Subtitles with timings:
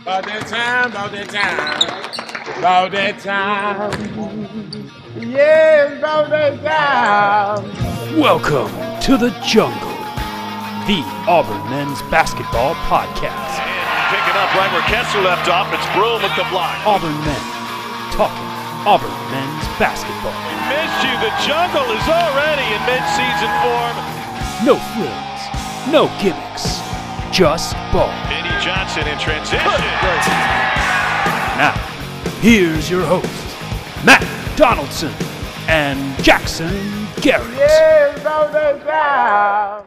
[0.00, 3.92] About that time, about that time, about that time.
[5.20, 7.68] Yes, about that time.
[8.16, 8.72] Welcome
[9.04, 9.92] to the jungle,
[10.88, 13.60] the Auburn men's basketball podcast.
[13.60, 15.68] And pick it up right where Kessler left off.
[15.68, 16.80] It's Broome with the block.
[16.88, 17.44] Auburn men
[18.16, 18.48] talking
[18.88, 20.32] Auburn men's basketball.
[20.48, 21.12] We missed you.
[21.20, 23.96] The jungle is already in mid-season form.
[24.64, 25.40] No frills,
[25.92, 26.80] no gimmicks,
[27.32, 28.08] just ball.
[28.28, 29.66] Benny Johnson in transition.
[31.56, 31.74] Now,
[32.40, 33.28] here's your host,
[34.04, 34.26] Matt
[34.56, 35.12] Donaldson
[35.68, 37.54] and Jackson Garrett.
[37.56, 39.86] Yes, about that time.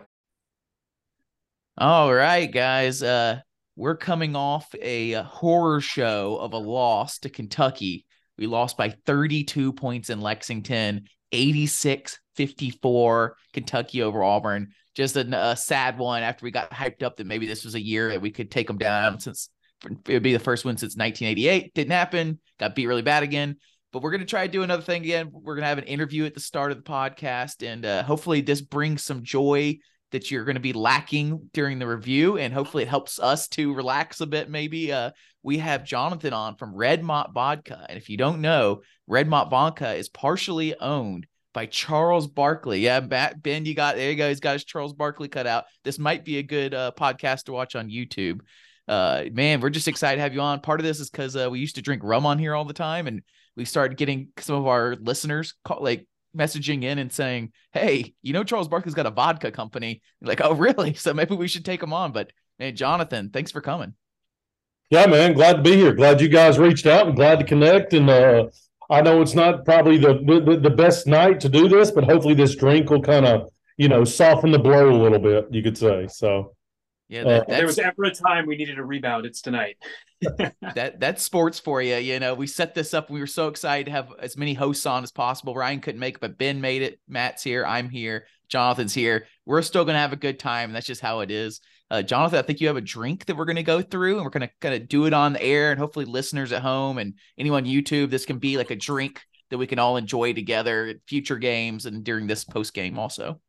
[1.78, 3.04] All right, guys.
[3.04, 3.42] Uh,
[3.76, 8.06] we're coming off a uh, horror show of a loss to Kentucky.
[8.38, 14.74] We lost by 32 points in Lexington, 86 54, Kentucky over Auburn.
[14.96, 17.82] Just a, a sad one after we got hyped up that maybe this was a
[17.82, 19.50] year that we could take them down since
[19.86, 21.74] it would be the first one since 1988.
[21.74, 22.40] Didn't happen.
[22.60, 23.58] Got beat really bad again.
[23.92, 25.30] But we're going to try to do another thing again.
[25.32, 27.68] We're going to have an interview at the start of the podcast.
[27.68, 29.78] And uh, hopefully, this brings some joy
[30.12, 32.38] that you're going to be lacking during the review.
[32.38, 34.50] And hopefully, it helps us to relax a bit.
[34.50, 35.12] Maybe uh,
[35.44, 37.86] we have Jonathan on from Red Redmont Vodka.
[37.88, 42.80] And if you don't know, Red Redmont Vodka is partially owned by Charles Barkley.
[42.80, 44.30] Yeah, Ben, you got there you go.
[44.30, 45.66] He's got his Charles Barkley cut out.
[45.84, 48.42] This might be a good uh, podcast to watch on YouTube.
[48.88, 50.60] Uh, man, we're just excited to have you on.
[50.60, 52.74] Part of this is because uh, we used to drink rum on here all the
[52.74, 53.22] time, and
[53.56, 58.34] we started getting some of our listeners call, like messaging in and saying, "Hey, you
[58.34, 60.94] know Charles Barkley's got a vodka company." Like, oh, really?
[61.04, 62.12] So maybe we should take him on.
[62.12, 63.94] But man, Jonathan, thanks for coming.
[64.90, 65.94] Yeah, man, glad to be here.
[65.94, 67.94] Glad you guys reached out and glad to connect.
[67.94, 68.50] And uh,
[68.90, 72.34] I know it's not probably the, the the best night to do this, but hopefully
[72.34, 75.48] this drink will kind of you know soften the blow a little bit.
[75.52, 76.56] You could say so.
[77.10, 79.26] Yeah, Uh, There was ever a time we needed a rebound.
[79.26, 79.78] It's tonight.
[80.22, 81.96] that that's sports for you.
[81.98, 83.10] You know, we set this up.
[83.12, 85.54] We were so excited to have as many hosts on as possible.
[85.54, 87.00] Ryan couldn't make it, but Ben made it.
[87.08, 87.66] Matt's here.
[87.66, 88.26] I'm here.
[88.50, 89.28] Jonathan's here.
[89.46, 90.74] We're still gonna have a good time.
[90.74, 91.62] That's just how it is.
[91.94, 94.24] Uh, Jonathan, I think you have a drink that we're going to go through, and
[94.24, 96.98] we're going to kind of do it on the air, and hopefully, listeners at home
[96.98, 99.22] and anyone on YouTube, this can be like a drink
[99.52, 103.40] that we can all enjoy together at future games and during this post game also.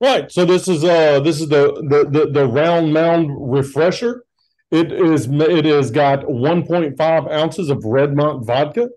[0.00, 0.32] Right.
[0.32, 4.24] So this is uh this is the the the, the round mound refresher.
[4.70, 8.88] It is it has got 1.5 ounces of Redmont vodka.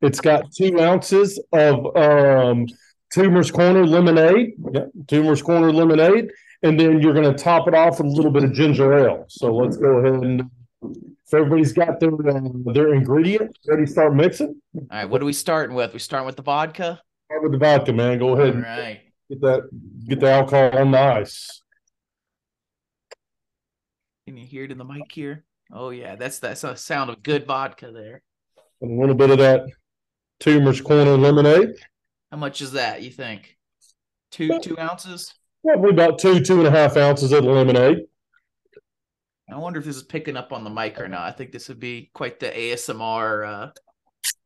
[0.00, 2.66] It's got two ounces of um
[3.12, 4.52] Toomer's Corner lemonade.
[4.72, 6.30] Yeah, Toomer's Corner lemonade,
[6.64, 9.26] and then you're going to top it off with a little bit of ginger ale.
[9.28, 10.50] So let's go ahead and
[10.82, 12.40] if everybody's got their uh,
[12.72, 14.60] their ingredients ready to start mixing.
[14.74, 15.92] All right, what are we starting with?
[15.92, 17.00] We starting with the vodka.
[17.26, 18.18] Start with the vodka, man.
[18.18, 19.70] Go ahead and get that
[20.06, 21.62] get the alcohol on the ice.
[24.26, 25.44] Can you hear it in the mic here?
[25.72, 28.22] Oh yeah, that's that's a sound of good vodka there.
[28.80, 29.66] And a little bit of that
[30.40, 31.74] Toomer's Corner lemonade.
[32.30, 33.02] How much is that?
[33.02, 33.56] You think?
[34.30, 35.34] Two two ounces?
[35.64, 38.02] Probably about two, two and a half ounces of lemonade.
[39.50, 41.22] I wonder if this is picking up on the mic or not.
[41.22, 43.48] I think this would be quite the ASMR.
[43.48, 43.70] Uh,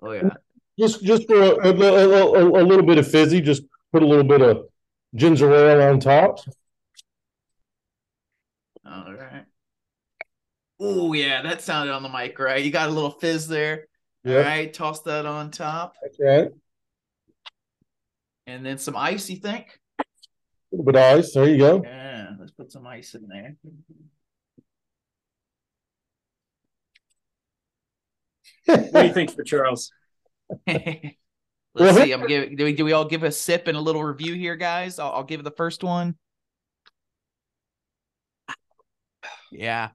[0.03, 0.31] oh yeah,
[0.79, 3.63] Just just for a, a, a, a- little bit of fizzy, just
[3.93, 4.67] put a little bit of
[5.15, 6.39] ginger ale on top.
[8.85, 9.45] all right.
[10.81, 12.65] Oh yeah, that sounded on the mic, right?
[12.65, 13.87] You got a little fizz there.
[14.27, 16.49] All Yeah, right, toss that on top, that's right.
[18.47, 19.29] and then some ice.
[19.31, 19.79] You think?
[20.73, 21.33] A little bit of ice.
[21.33, 21.83] There you go.
[21.85, 23.57] Yeah, let's put some ice in there.
[28.67, 29.91] What do you think for Charles?
[30.67, 31.15] Let's
[31.75, 32.13] Well, see.
[32.13, 32.57] I'm giving.
[32.57, 34.99] Do we do we all give a sip and a little review here, guys?
[34.99, 36.17] I'll, I'll give the first one.
[39.53, 39.91] Yeah.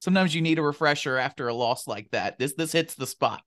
[0.00, 2.38] Sometimes you need a refresher after a loss like that.
[2.38, 3.42] This this hits the spot.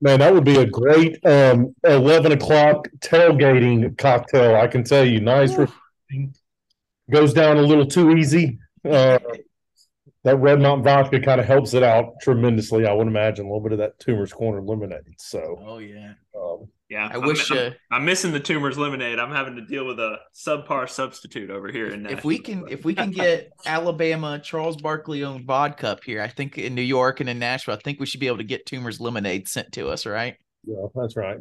[0.00, 4.56] Man, that would be a great um, eleven o'clock tailgating cocktail.
[4.56, 5.74] I can tell you, nice, refreshing.
[7.10, 8.58] Goes down a little too easy.
[8.84, 9.18] Uh,
[10.24, 12.86] that Redmont vodka kind of helps it out tremendously.
[12.86, 15.02] I would imagine a little bit of that Toomer's Corner lemonade.
[15.18, 16.14] So, Oh yeah.
[16.34, 19.18] um, Yeah, I I'm- wish I'm, uh, I'm missing the Toomer's lemonade.
[19.18, 21.88] I'm having to deal with a subpar substitute over here.
[21.88, 26.22] In if we can if we can get Alabama Charles Barkley owned vodka up here,
[26.22, 28.44] I think in New York and in Nashville, I think we should be able to
[28.44, 30.36] get Toomer's lemonade sent to us, right?
[30.66, 31.36] yeah, that's right.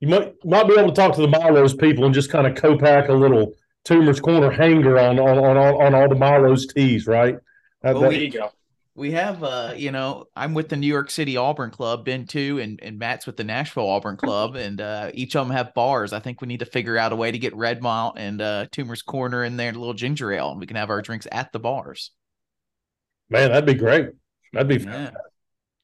[0.00, 2.54] You might might be able to talk to the Milo's people and just kind of
[2.54, 3.52] co-pack a little
[3.84, 7.36] Toomer's Corner hanger on on on, all- on all the Milo's teas, right?
[7.82, 8.50] That- Well, that- There you go.
[8.96, 12.60] We have uh, you know, I'm with the New York City Auburn Club, Ben too,
[12.60, 16.12] and, and Matt's with the Nashville Auburn Club, and uh each of them have bars.
[16.12, 19.02] I think we need to figure out a way to get Redmont and uh Toomer's
[19.02, 21.52] Corner in there, and a little ginger ale, and we can have our drinks at
[21.52, 22.12] the bars.
[23.28, 24.10] man, that'd be great.
[24.52, 25.10] That'd be Yeah.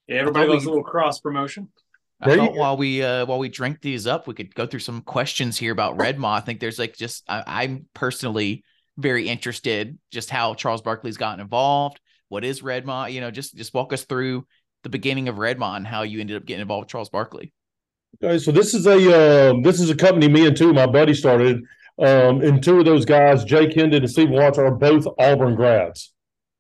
[0.07, 1.69] Yeah, everybody thought loves a little cross promotion.
[2.21, 4.67] I There you thought while we uh while we drink these up, we could go
[4.67, 6.37] through some questions here about Redmont.
[6.37, 8.65] I think there's like just I, I'm personally
[8.99, 12.01] very interested just how Charles Barkley's gotten involved.
[12.29, 13.13] What is Redmont?
[13.13, 14.47] You know, just just walk us through
[14.83, 17.53] the beginning of Redmont and how you ended up getting involved with Charles Barkley.
[18.23, 20.87] Okay, so this is a um, this is a company me and two of my
[20.87, 21.63] buddies started,
[21.99, 26.13] um, and two of those guys, Jake Hendon and Steve Watts, are both Auburn grads.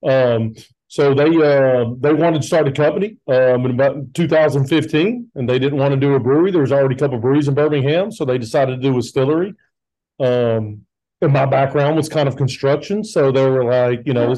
[0.06, 0.54] Um,
[0.90, 5.60] so they uh, they wanted to start a company um, in about 2015, and they
[5.60, 6.50] didn't want to do a brewery.
[6.50, 9.00] There was already a couple of breweries in Birmingham, so they decided to do a
[9.00, 9.54] distillery.
[10.18, 10.84] Um,
[11.20, 14.34] and my background was kind of construction, so they were like, you know,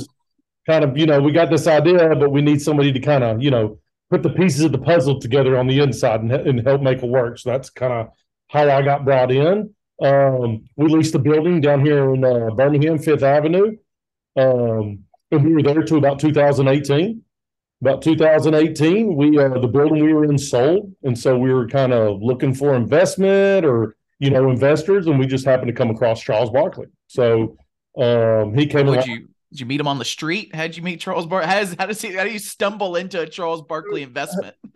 [0.67, 3.43] kind of, you know, we got this idea, but we need somebody to kind of,
[3.43, 3.79] you know,
[4.11, 7.09] put the pieces of the puzzle together on the inside and, and help make it
[7.09, 7.39] work.
[7.39, 8.09] So that's kind of
[8.49, 9.75] how I got brought in.
[10.03, 13.79] Um, we leased a building down here in uh, Birmingham, Fifth Avenue.
[14.37, 15.05] Um,
[15.41, 17.23] we were there to about 2018.
[17.81, 21.93] About 2018, we uh, the building we were in sold, and so we were kind
[21.93, 26.23] of looking for investment or you know investors, and we just happened to come across
[26.23, 26.87] Charles Barkley.
[27.09, 27.57] So
[27.99, 30.55] um, he came Would you did you meet him on the street?
[30.55, 31.49] How'd you meet Charles Barkley?
[31.51, 34.55] How does how does he how do you stumble into a Charles Barkley investment?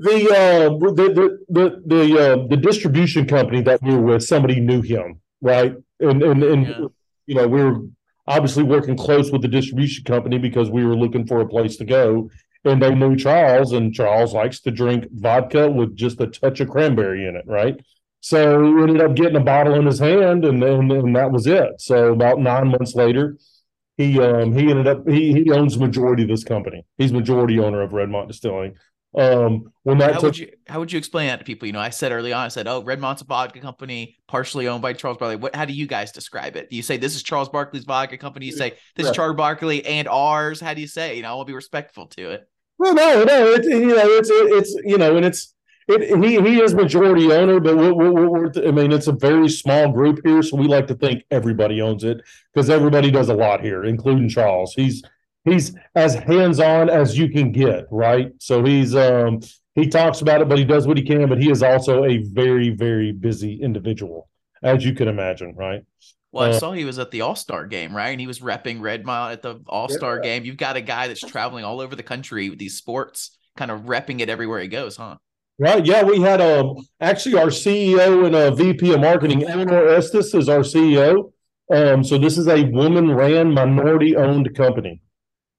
[0.00, 4.60] the uh the the the the, uh, the distribution company that we were with somebody
[4.60, 6.86] knew him right and and, and Yeah.
[7.26, 7.80] you know we were
[8.28, 11.84] obviously working close with the distribution company because we were looking for a place to
[11.84, 12.30] go.
[12.64, 16.68] And they knew charles and charles likes to drink vodka with just a touch of
[16.68, 17.80] cranberry in it right?
[18.20, 21.46] So we ended up getting a bottle in his hand and and, and that was
[21.46, 21.80] it.
[21.80, 23.38] So about nine months later
[23.96, 26.84] he um he ended up he he owns majority of this company.
[26.98, 28.76] He's majority owner of redmont distilling
[29.16, 31.66] um when that How took would you how would you explain that to people?
[31.66, 34.82] You know, I said early on, I said, "Oh, Redmont's a vodka company, partially owned
[34.82, 35.56] by Charles Barkley." What?
[35.56, 36.68] How do you guys describe it?
[36.68, 38.46] Do you say this is Charles Barkley's vodka company?
[38.46, 39.10] You say this Yeah.
[39.10, 40.60] is Charles Barkley and ours?
[40.60, 41.12] How do you say?
[41.12, 41.16] it?
[41.16, 42.48] You know, I want to be respectful to it.
[42.76, 45.54] Well, no, no, it's you know, it's it's you know, and it's
[45.88, 49.48] it, he he is majority owner, but we're, we're, we're, I mean, it's a very
[49.48, 52.20] small group here, so we like to think everybody owns it
[52.52, 54.74] because everybody does a lot here, including Charles.
[54.74, 55.02] He's
[55.50, 58.32] he's as hands on as you can get, right?
[58.38, 59.40] So he's um
[59.74, 61.28] he talks about it, but he does what he can.
[61.28, 64.28] But he is also a very very busy individual,
[64.62, 65.82] as you can imagine, right?
[66.32, 68.10] Well, I Uh, saw he was at the All Star game, right?
[68.10, 70.44] And he was repping Redmont at the All Star game.
[70.44, 73.82] You've got a guy that's traveling all over the country with these sports, kind of
[73.82, 75.16] repping it everywhere he goes, huh?
[75.58, 75.84] Right.
[75.84, 80.48] Yeah, we had um actually our CEO and a VP of marketing, Eleanor Estes, is
[80.48, 81.32] our CEO.
[81.70, 85.02] Um, so this is a woman ran minority owned company.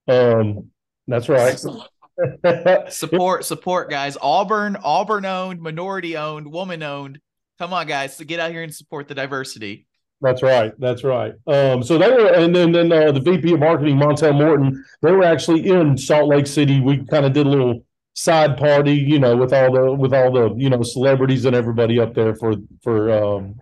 [0.10, 0.72] Um,
[1.08, 1.60] that's right.
[2.90, 4.18] Support, support, guys.
[4.22, 7.20] Auburn, Auburn owned, minority owned, woman owned.
[7.60, 9.88] Come on, guys, to get out here and support the diversity.
[10.22, 10.74] That's right.
[10.80, 11.34] That's right.
[11.48, 15.14] Um, so they were, and then then uh, the VP of marketing, Montel Morton, they
[15.14, 16.82] were actually in Salt Lake City.
[16.82, 17.86] We kind of did a little
[18.16, 22.00] side party, you know, with all the with all the you know celebrities and everybody
[22.00, 23.56] up there for for um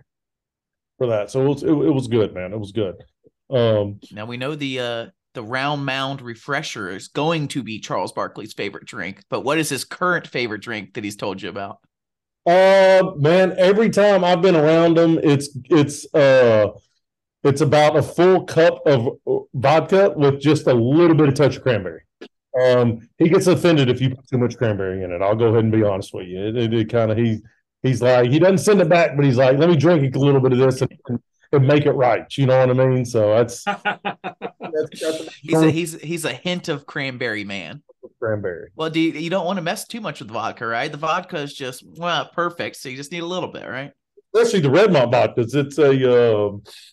[0.98, 1.30] for that.
[1.30, 2.52] So it was it, it was good, man.
[2.52, 2.96] It was good.
[3.50, 8.12] Um, Now we know the uh the round mound refresher is going to be Charles
[8.12, 11.78] Barkley's favorite drink, but what is his current favorite drink that he's told you about?
[12.46, 16.68] Uh man, every time I've been around him, it's it's uh
[17.44, 21.56] it's about a full cup of uh, vodka with just a little bit of touch
[21.56, 22.02] of cranberry.
[22.60, 25.22] Um, he gets offended if you put too much cranberry in it.
[25.22, 26.48] I'll go ahead and be honest with you.
[26.48, 27.40] It, it, it kind of he
[27.82, 30.40] he's like he doesn't send it back, but he's like, let me drink a little
[30.40, 31.20] bit of this and,
[31.52, 32.24] and make it right.
[32.36, 33.04] You know what I mean?
[33.04, 37.82] So that's that's, that's He's a he's he's a hint of cranberry man.
[38.18, 38.70] cranberry.
[38.76, 40.90] Well, do you, you don't want to mess too much with the vodka, right?
[40.90, 43.92] The vodka is just well perfect, so you just need a little bit, right?
[44.34, 45.54] especially the Redmont vodkas.
[45.54, 46.50] It's a uh,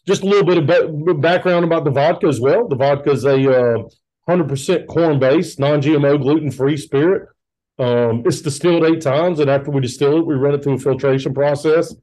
[0.08, 2.68] just a little bit of ba- background about the vodka as well.
[2.68, 3.84] The vodka is a uh,
[4.28, 7.28] hundred percent corn based, non GMO, gluten free spirit.
[7.78, 10.80] Um, it's distilled eight times, and after we distill it, we run it through a
[10.80, 11.94] filtration process.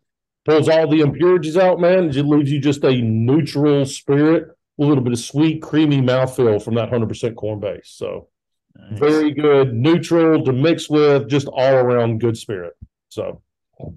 [0.44, 2.10] Pulls all the impurities out, man.
[2.10, 4.48] It leaves you just a neutral spirit,
[4.80, 7.92] a little bit of sweet, creamy mouthfeel from that hundred percent corn base.
[7.94, 8.28] So
[8.74, 8.98] Nice.
[8.98, 12.72] very good, neutral to mix with, just all around good spirit.
[13.10, 13.42] So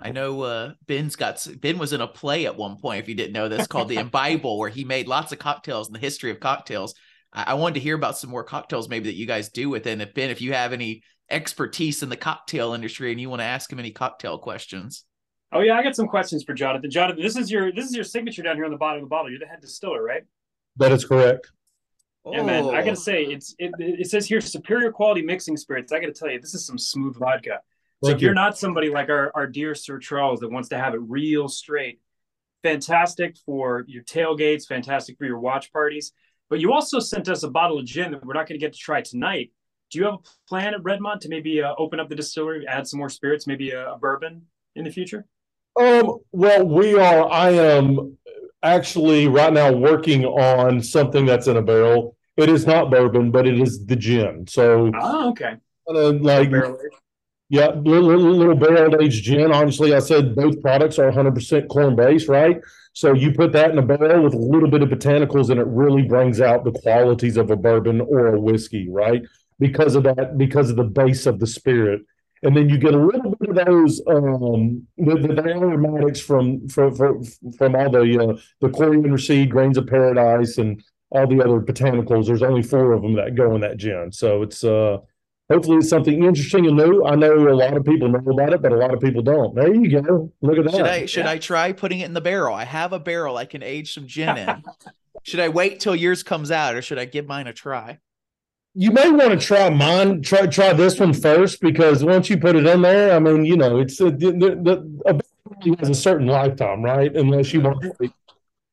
[0.02, 3.02] I know uh, Ben's got Ben was in a play at one point.
[3.02, 5.94] If you didn't know this, called the Imbible, where he made lots of cocktails in
[5.94, 6.94] the history of cocktails.
[7.32, 9.88] I, I wanted to hear about some more cocktails, maybe that you guys do with
[9.88, 9.92] it.
[9.92, 13.42] And if Ben, if you have any expertise in the cocktail industry and you want
[13.42, 15.04] to ask him any cocktail questions,
[15.52, 16.90] Oh yeah, I got some questions for Jonathan.
[16.90, 19.10] Jonathan, this is your this is your signature down here on the bottom of the
[19.10, 19.30] bottle.
[19.30, 20.24] You're the head distiller, right?
[20.78, 21.52] that is correct.
[22.30, 22.66] Yeah, man.
[22.66, 22.84] I Oh.
[22.86, 25.92] gotta say, it's it, it says here superior quality mixing spirits.
[25.94, 27.60] I gotta tell you, this is some smooth vodka.
[28.04, 30.78] So Thank if you're not somebody like our, our dear Sir Charles that wants to
[30.78, 32.02] have it real straight,
[32.64, 36.12] fantastic for your tailgates, fantastic for your watch parties.
[36.50, 38.74] But you also sent us a bottle of gin that we're not going to get
[38.74, 39.52] to try tonight.
[39.92, 40.18] do you have a
[40.50, 43.72] plan at Redmont to maybe uh, open up the distillery, add some more spirits, maybe
[43.72, 44.42] a, a bourbon
[44.75, 45.25] in the future?
[45.77, 48.17] Um, well, we are, I am
[48.63, 52.15] actually right now working on something that's in a barrel.
[52.38, 54.48] It is not bourbon, but it is the gin.
[54.48, 55.55] So, Oh, okay.
[55.88, 56.51] like,
[57.50, 59.51] yeah, little, little, little barrel aged gin.
[59.51, 62.60] Obviously, I said both products are 100% corn based, right?
[62.94, 65.67] So you put that in a barrel with a little bit of botanicals, and it
[65.67, 69.22] really brings out the qualities of a bourbon or a whiskey, right?
[69.60, 72.01] Because of that, because of the base of the spirit.
[72.44, 76.95] And then you get a little bit those um the, the, the aromatics from from
[76.95, 77.24] from,
[77.57, 82.27] from all the uh, the coriander seed, grains of paradise, and all the other botanicals.
[82.27, 84.12] There's only four of them that go in that gin.
[84.12, 84.97] So it's uh
[85.50, 87.05] hopefully it's something interesting and new.
[87.05, 89.55] I know a lot of people know about it, but a lot of people don't.
[89.55, 90.31] There you go.
[90.41, 90.75] Look at that.
[90.75, 92.55] Should I should I try putting it in the barrel?
[92.55, 94.63] I have a barrel I can age some gin in.
[95.24, 98.00] should I wait till yours comes out or should I give mine a try?
[98.75, 100.22] You may want to try mine.
[100.22, 103.58] Try try this one first because once you put it in there, I mean, you
[103.58, 105.20] know, it's uh, the, the, a
[105.79, 107.15] has a certain lifetime, right?
[107.15, 107.94] Unless you want to,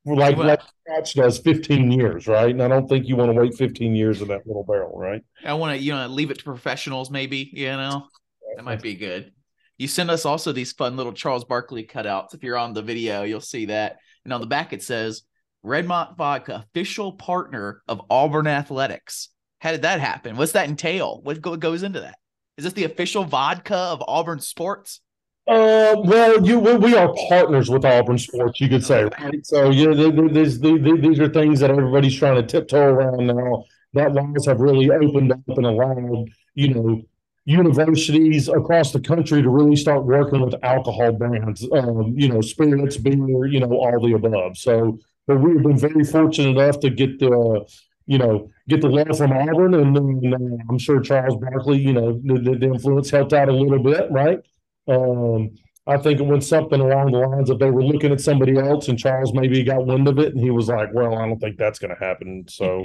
[0.05, 2.51] like Well- like Scotch does, fifteen years, right?
[2.51, 5.23] And I don't think you want to wait fifteen years in that little barrel, right?
[5.45, 8.09] I want to, you know, leave it to professionals, maybe, you know,
[8.57, 9.33] that might be good.
[9.79, 12.35] You send us also these fun little Charles Barkley cutouts.
[12.35, 13.99] If you're on the video, you'll see that.
[14.25, 15.23] And on the back, it says
[15.65, 19.29] Redmont Vodka, official partner of Auburn Athletics.
[19.63, 20.37] How did that happen?
[20.37, 21.21] What's that entail?
[21.23, 22.19] What go- goes into that?
[22.57, 25.01] Is this the official vodka of Auburn sports?
[25.47, 29.47] Uh, well, you we, we are partners with Auburn Sports, you could say, right?
[29.47, 32.81] So yeah, th- th- these th- th- these are things that everybody's trying to tiptoe
[32.81, 33.65] around now.
[33.95, 37.03] That laws have really opened up and allowed, you know,
[37.45, 42.97] universities across the country to really start working with alcohol brands, um, you know, spirits,
[42.97, 44.57] beer, you know, all the above.
[44.57, 47.65] So, but we've been very fortunate enough to get the,
[48.13, 51.95] you know, get the law from Auburn, and then uh, I'm sure Charles Barkley, you
[51.95, 54.39] know, the, the, influence helped out a little bit, right?
[54.87, 55.53] Um,
[55.87, 58.89] I think it went something along the lines of they were looking at somebody else,
[58.89, 61.57] and Charles maybe got wind of it, and he was like, "Well, I don't think
[61.57, 62.85] that's going to happen." So,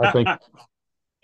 [0.00, 0.26] I think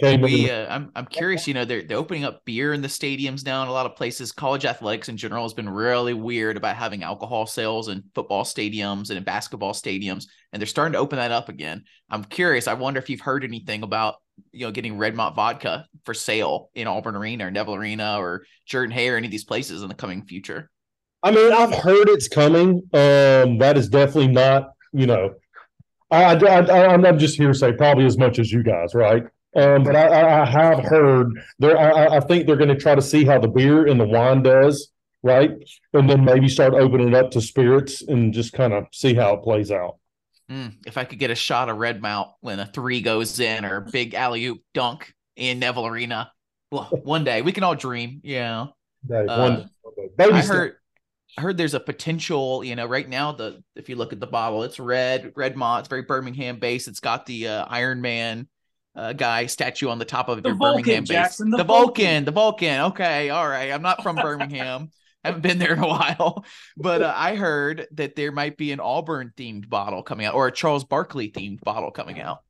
[0.00, 1.47] came We, uh, I'm, I'm curious.
[1.47, 3.97] You know, they're they're opening up beer in the stadiums now in a lot of
[3.97, 4.33] places.
[4.33, 9.11] College athletics in general has been really weird about having alcohol sales in football stadiums
[9.11, 11.85] and in basketball stadiums, and they're starting to open that up again.
[12.11, 12.69] I'm curious.
[12.69, 14.17] I wonder if you've heard anything about
[14.52, 19.14] you know getting Redmont vodka for sale in Auburn Arena or Neville Arena or Jordan-Hare
[19.14, 20.71] or any of these places in the coming future.
[21.23, 22.83] I mean, I've heard it's coming.
[22.93, 25.35] Um, that is definitely not, you know,
[26.11, 29.25] I, I, I I'm not just hearsay, probably as much as you guys, right?
[29.57, 31.78] Um, but I, I, have heard there.
[31.78, 34.43] I, I- think they're going to try to see how the beer and the wine
[34.43, 34.90] does,
[35.23, 35.50] right?
[35.95, 39.35] And then maybe start opening it up to spirits and just kind of see how
[39.35, 39.97] it plays out.
[40.50, 43.76] Mm, if I could get a shot of Redmont when a three goes in or
[43.76, 46.31] a big alley oop dunk in Neville Arena,
[46.71, 48.21] well, one day we can all dream.
[48.23, 48.67] Yeah.
[49.11, 49.64] Uh,
[50.19, 50.76] I heard
[51.37, 54.26] I heard there's a potential, you know, right now the if you look at the
[54.26, 56.88] bottle, it's red, Redmont, it's very Birmingham based.
[56.88, 58.49] It's got the uh, Iron Man
[58.95, 61.09] uh, guy statue on the top of The your Vulcan, Birmingham base.
[61.09, 62.25] Jackson, the the Vulcan, Vulcan.
[62.25, 62.80] the Vulcan.
[62.92, 63.71] Okay, all right.
[63.71, 64.90] I'm not from Birmingham.
[65.28, 66.45] haven't been there in a while,
[66.76, 70.47] but uh, I heard that there might be an Auburn themed bottle coming out or
[70.47, 72.42] a Charles Barkley themed bottle coming out.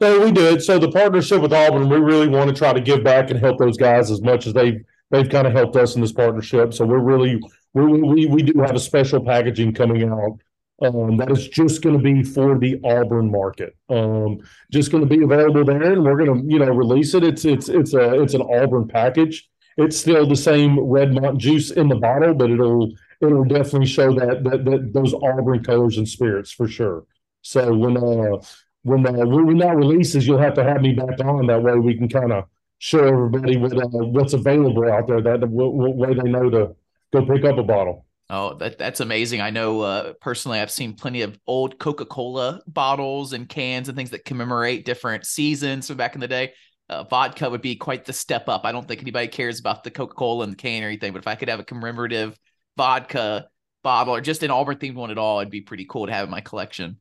[0.00, 0.62] So we did.
[0.62, 3.58] So the partnership with Auburn, we really want to try to give back and help
[3.58, 6.74] those guys as much as they've they've kind of helped us in this partnership.
[6.74, 7.40] So we're really
[7.72, 10.38] we we we do have a special packaging coming out
[10.82, 13.74] um, that is just going to be for the Auburn market.
[13.88, 14.40] Um,
[14.70, 17.24] just going to be available there, and we're going to you know release it.
[17.24, 19.48] It's it's it's a it's an Auburn package.
[19.78, 24.44] It's still the same Redmont juice in the bottle, but it'll it'll definitely show that
[24.44, 27.04] that, that those Auburn colors and spirits for sure.
[27.42, 28.42] So when uh
[28.82, 31.46] when uh, when that releases, you'll have to have me back on.
[31.46, 32.44] That way we can kind of
[32.78, 35.22] show everybody what uh, what's available out there.
[35.22, 36.76] That what way they know to
[37.12, 38.05] go pick up a bottle.
[38.28, 39.40] Oh, that that's amazing.
[39.40, 44.10] I know uh, personally I've seen plenty of old Coca-Cola bottles and cans and things
[44.10, 46.52] that commemorate different seasons from back in the day.
[46.88, 48.64] Uh, vodka would be quite the step up.
[48.64, 51.26] I don't think anybody cares about the Coca-Cola and the can or anything, but if
[51.26, 52.36] I could have a commemorative
[52.76, 53.46] vodka
[53.82, 56.24] bottle or just an Auburn themed one at all, it'd be pretty cool to have
[56.24, 56.98] in my collection.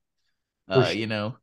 [0.69, 0.93] Uh, sure.
[0.93, 1.37] you know,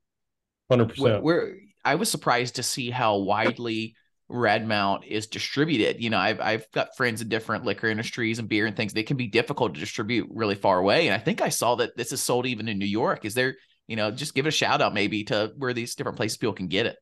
[0.70, 1.22] Hundred where, percent.
[1.24, 3.96] where I was surprised to see how widely
[4.30, 6.02] Redmont is distributed.
[6.02, 8.92] You know, I've I've got friends in different liquor industries and beer and things.
[8.92, 11.06] They can be difficult to distribute really far away.
[11.06, 13.24] And I think I saw that this is sold even in New York.
[13.24, 16.16] Is there, you know, just give it a shout out maybe to where these different
[16.16, 16.96] places people can get it.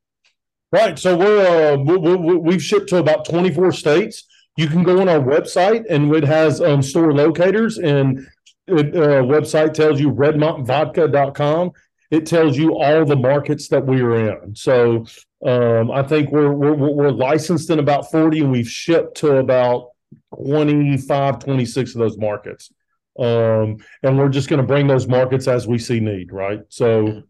[0.72, 0.98] Right.
[0.98, 4.24] So we're uh, we, we've shipped to about twenty four states.
[4.56, 8.26] You can go on our website, and it has um, store locators, and
[8.66, 11.70] it uh, website tells you redmontvodka.com.
[12.10, 14.56] It tells you all the markets that we are in.
[14.56, 15.06] So
[15.46, 19.88] Um, I think we're, we're we're licensed in about 40 and we've shipped to about
[20.36, 22.72] 25, 26 of those markets.
[23.18, 26.60] Um, and we're just going to bring those markets as we see need, right?
[26.68, 27.22] So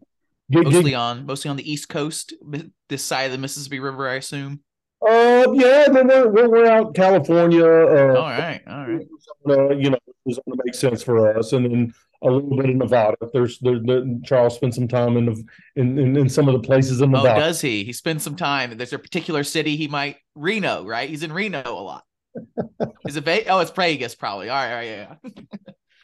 [0.51, 2.33] get, Mostly get, on mostly on the East Coast,
[2.89, 4.61] this side of the Mississippi River, I assume.
[5.07, 9.07] uh, yeah, then we're, we're, we're out in California, uh, All right, all right.
[9.49, 11.53] uh, you know, it's going to make sense for us.
[11.53, 13.17] And then a little bit in Nevada.
[13.33, 15.43] There's there, there, Charles spent some time in, the,
[15.75, 17.29] in in in some of the places in Nevada.
[17.29, 17.49] Oh, Nevada.
[17.49, 17.83] does he?
[17.83, 18.77] He spends some time.
[18.77, 21.09] There's a particular city he might Reno, right?
[21.09, 22.03] He's in Reno a lot.
[23.07, 23.47] Is it Vegas?
[23.49, 24.49] Oh, it's Vegas, probably.
[24.49, 25.15] All right, all right, yeah.
[25.23, 25.31] yeah.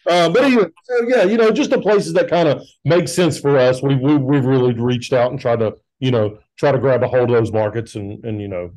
[0.07, 3.39] Uh, but anyway, so yeah, you know, just the places that kind of make sense
[3.39, 3.81] for us.
[3.81, 7.07] We, we we've really reached out and tried to, you know, try to grab a
[7.07, 8.71] hold of those markets and and you know,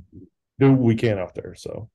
[0.58, 1.54] do what we can out there.
[1.54, 1.88] So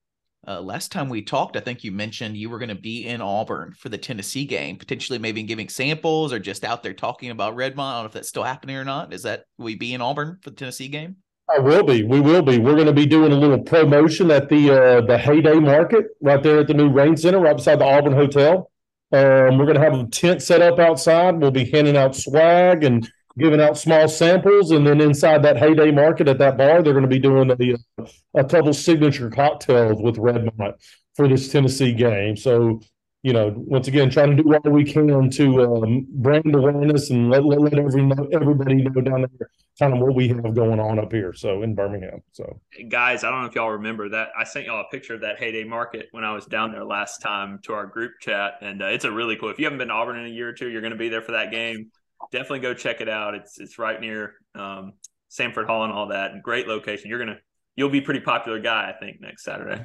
[0.47, 3.21] Uh, last time we talked, I think you mentioned you were going to be in
[3.21, 7.55] Auburn for the Tennessee game, potentially maybe giving samples or just out there talking about
[7.55, 7.79] Redmont.
[7.79, 9.11] I don't know if that's still happening or not.
[9.11, 11.15] Is that will we be in Auburn for the Tennessee game?
[11.53, 12.03] I will be.
[12.03, 12.59] We will be.
[12.59, 16.41] We're going to be doing a little promotion at the uh, the Heyday Market right
[16.41, 18.71] there at the new Rane Center, right beside the Auburn Hotel.
[19.11, 21.37] Um, we're going to have a tent set up outside.
[21.37, 25.91] We'll be handing out swag and giving out small samples, and then inside that Heyday
[25.91, 28.03] Market at that bar, they're going to be doing a,
[28.39, 30.73] a couple signature cocktails with Redmont
[31.15, 32.37] for this Tennessee game.
[32.37, 32.81] So.
[33.23, 37.31] You know, once again, trying to do what we can to um, brand awareness and
[37.31, 39.49] let, let, let every, everybody know down there
[39.79, 41.33] kind of what we have going on up here.
[41.33, 42.21] So in Birmingham.
[42.31, 44.29] So Guys, I don't know if y'all remember that.
[44.37, 47.21] I sent y'all a picture of that heyday market when I was down there last
[47.21, 49.49] time to our group chat, and uh, it's a really cool.
[49.49, 51.09] If you haven't been to Auburn in a year or two, you're going to be
[51.09, 51.91] there for that game.
[52.31, 53.35] Definitely go check it out.
[53.35, 54.93] It's it's right near um,
[55.31, 56.31] Samford Hall and all that.
[56.31, 57.09] And great location.
[57.09, 57.37] You're gonna
[57.75, 59.83] you'll be a pretty popular guy, I think, next Saturday.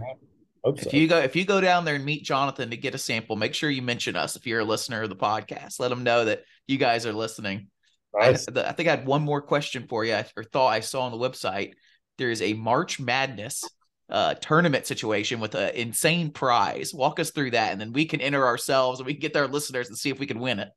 [0.64, 0.87] hope so.
[0.87, 3.37] If you go if you go down there and meet Jonathan to get a sample,
[3.37, 5.80] make sure you mention us if you're a listener of the podcast.
[5.80, 7.68] Let him know that you guys are listening.
[8.18, 11.12] I, I think I had one more question for you, or thought I saw on
[11.12, 11.75] the website.
[12.18, 13.62] There is a March Madness
[14.10, 16.92] uh, tournament situation with an insane prize.
[16.92, 19.47] Walk us through that, and then we can enter ourselves and we can get our
[19.47, 20.69] listeners and see if we can win it.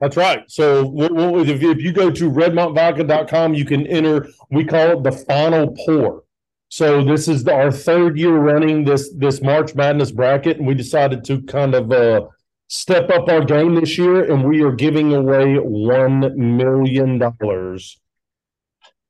[0.00, 0.44] That's right.
[0.48, 6.24] So if, you, go to redmontvodka.com, you can enter, we call it the final pour.
[6.68, 10.74] So this is the, our third year running this this March Madness bracket, and we
[10.74, 12.26] decided to kind of uh,
[12.66, 18.00] step up our game this year, and we are giving away one million dollars.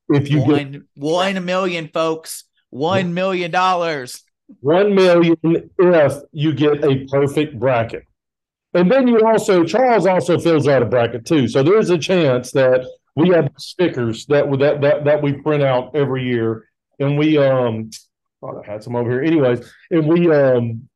[0.09, 4.23] If you get One one million folks, one million dollars.
[4.61, 8.03] one million if you get a perfect bracket.
[8.73, 11.47] And then you also Charles also fills out a bracket too.
[11.47, 15.95] So there's a chance that we have stickers that that that that we print out
[15.95, 16.67] every year.
[16.99, 17.89] And we um
[18.41, 19.23] thought I had some over here.
[19.23, 20.89] Anyways, and we um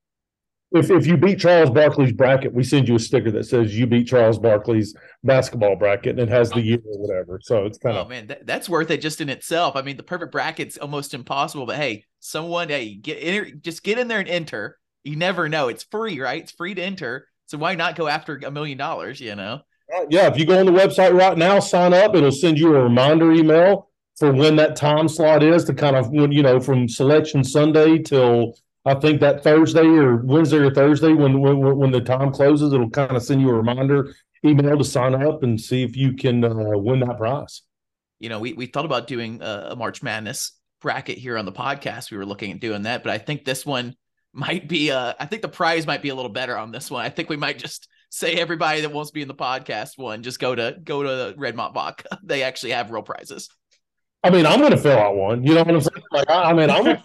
[0.73, 3.87] if if you beat Charles Barkley's bracket, we send you a sticker that says you
[3.87, 7.39] beat Charles Barkley's basketball bracket and it has the year or whatever.
[7.41, 9.75] So it's kind of Oh man, that, that's worth it just in itself.
[9.75, 13.97] I mean, the perfect bracket's almost impossible, but hey, someone, hey, get enter, just get
[13.99, 14.77] in there and enter.
[15.03, 15.67] You never know.
[15.67, 16.43] It's free, right?
[16.43, 17.27] It's free to enter.
[17.51, 19.19] So why not go after a million dollars?
[19.19, 19.59] You know.
[20.09, 22.15] Yeah, if you go on the website right now, sign up.
[22.15, 26.09] It'll send you a reminder email for when that time slot is to kind of
[26.11, 28.53] when you know from selection Sunday till
[28.85, 32.89] I think that Thursday or Wednesday or Thursday when when when the time closes, it'll
[32.89, 36.45] kind of send you a reminder email to sign up and see if you can
[36.45, 37.63] uh, win that prize.
[38.21, 41.51] You know, we we thought about doing a, a March Madness bracket here on the
[41.51, 42.11] podcast.
[42.11, 43.97] We were looking at doing that, but I think this one
[44.33, 44.91] might be.
[44.91, 47.05] Uh, I think the prize might be a little better on this one.
[47.05, 50.21] I think we might just say everybody that wants to be in the podcast one
[50.21, 52.19] just go to go to Redmont Vodka.
[52.23, 53.49] They actually have real prizes.
[54.23, 55.43] I mean, I'm going to fill out one.
[55.43, 56.03] You know what I'm saying?
[56.11, 56.85] Like, I, I mean, I'm.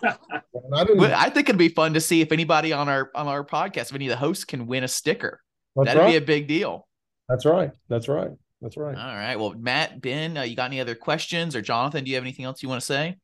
[0.74, 3.44] I didn't, I think it'd be fun to see if anybody on our on our
[3.44, 5.40] podcast, if any of the hosts can win a sticker.
[5.74, 6.10] that's That'd right.
[6.10, 6.86] be a big deal.
[7.28, 7.70] that's right.
[7.88, 8.30] That's right.
[8.60, 8.96] That's right.
[8.96, 9.36] All right.
[9.36, 12.04] Well, Matt, Ben, uh, you got any other questions or Jonathan?
[12.04, 13.16] Do you have anything else you want to say?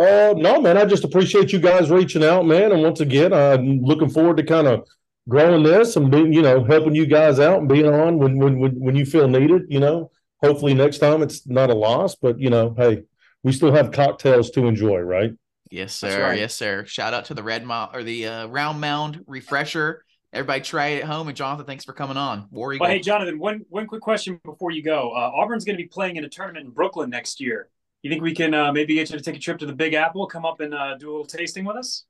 [0.00, 0.78] Uh, no, man.
[0.78, 2.72] I just appreciate you guys reaching out, man.
[2.72, 4.88] And once again, I'm looking forward to kind of
[5.28, 8.58] growing this and being, you know, helping you guys out and being on when when
[8.58, 9.62] when, when you feel needed.
[9.68, 10.10] You know,
[10.42, 13.02] hopefully next time it's not a loss, but you know, hey,
[13.42, 15.32] we still have cocktails to enjoy, right?
[15.70, 16.22] Yes, sir.
[16.22, 16.38] right.
[16.38, 16.84] Yes, sir.
[16.86, 20.04] Shout out to the Redmont or the uh, Round Mound Refresher.
[20.32, 21.28] Everybody try it at home.
[21.28, 22.46] And Jonathan, thanks for coming on.
[22.50, 22.84] War Eagle.
[22.84, 25.10] Well, hey, Jonathan, one one quick question before you go.
[25.10, 27.68] Uh, Auburn's going to be playing in a tournament in Brooklyn next year.
[28.02, 29.94] You think we can uh, maybe get you to take a trip to the Big
[29.94, 32.04] Apple, come up and uh, do a little tasting with us?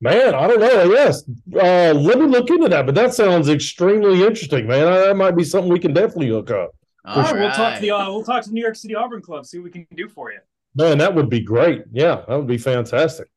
[0.00, 0.92] Man, I don't know.
[0.92, 1.24] Yes,
[1.54, 2.86] uh, let me look into that.
[2.86, 4.84] But that sounds extremely interesting, man.
[4.84, 6.70] That might be something we can definitely hook up.
[7.04, 8.94] All All right, we'll talk to the uh, we'll talk to the New York City
[8.94, 10.38] Auburn Club, see what we can do for you.
[10.74, 11.82] Man, that would be great.
[11.90, 13.28] Yeah, that would be fantastic.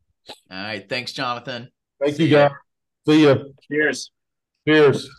[0.51, 0.87] All right.
[0.87, 1.71] Thanks, Jonathan.
[1.99, 2.51] Thank See you, guys.
[3.07, 3.53] See you.
[3.71, 4.11] Cheers.
[4.67, 5.09] Cheers.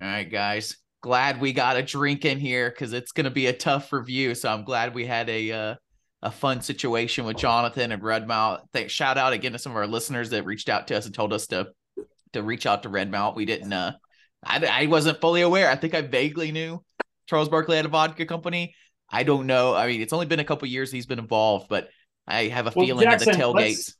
[0.00, 0.76] All right, guys.
[1.00, 4.34] Glad we got a drink in here because it's going to be a tough review.
[4.34, 5.74] So I'm glad we had a uh,
[6.22, 8.62] a fun situation with Jonathan and Redmont.
[8.72, 11.14] Thank shout out again to some of our listeners that reached out to us and
[11.14, 11.68] told us to
[12.32, 13.36] to reach out to Redmont.
[13.36, 13.92] We didn't uh
[14.44, 15.70] I, I wasn't fully aware.
[15.70, 16.82] I think I vaguely knew
[17.26, 18.74] Charles Barkley had a vodka company.
[19.10, 19.74] I don't know.
[19.74, 21.88] I mean, it's only been a couple years he's been involved, but
[22.26, 23.54] I have a Well, feeling Jackson, that the tailgates.
[23.54, 23.94] let's-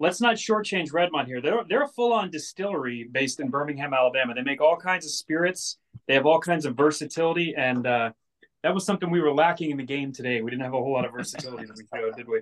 [0.00, 1.40] Let's not shortchange Redmont here.
[1.40, 4.32] They're they're a full on distillery based in Birmingham, Alabama.
[4.32, 5.76] They make all kinds of spirits.
[6.06, 8.10] They have all kinds of versatility, and uh,
[8.62, 10.40] that was something we were lacking in the game today.
[10.40, 12.40] We didn't have a whole lot of versatility that we showed, did we?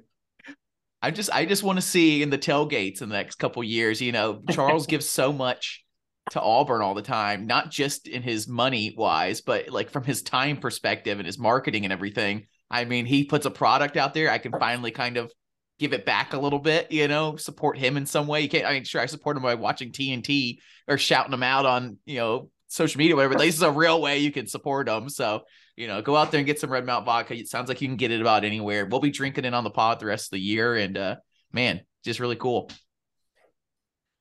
[1.03, 4.01] I just I just want to see in the tailgates in the next couple years.
[4.01, 5.85] You know, Charles gives so much
[6.31, 10.23] to Auburn all the time, not just in his money wise, but like from his
[10.23, 12.47] time perspective and his marketing and everything.
[12.71, 14.31] I mean, he puts a product out there.
[14.31, 15.31] I can finally kind of
[15.79, 18.41] give it back a little bit, you know, support him in some way.
[18.41, 21.67] You can't, I mean, sure, I support him by watching TNT or shouting him out
[21.67, 23.35] on, you know, social media, whatever.
[23.35, 25.09] This is a real way you can support them.
[25.09, 25.43] So,
[25.77, 27.35] you know, go out there and get some Redmont vodka.
[27.35, 28.87] It sounds like you can get it about anywhere.
[28.87, 30.75] We'll be drinking it on the pod the rest of the year.
[30.77, 31.17] And, uh,
[31.53, 32.71] man, just really cool.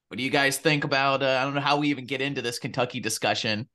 [0.08, 1.24] What do you guys think about?
[1.24, 3.68] Uh, I don't know how we even get into this Kentucky discussion.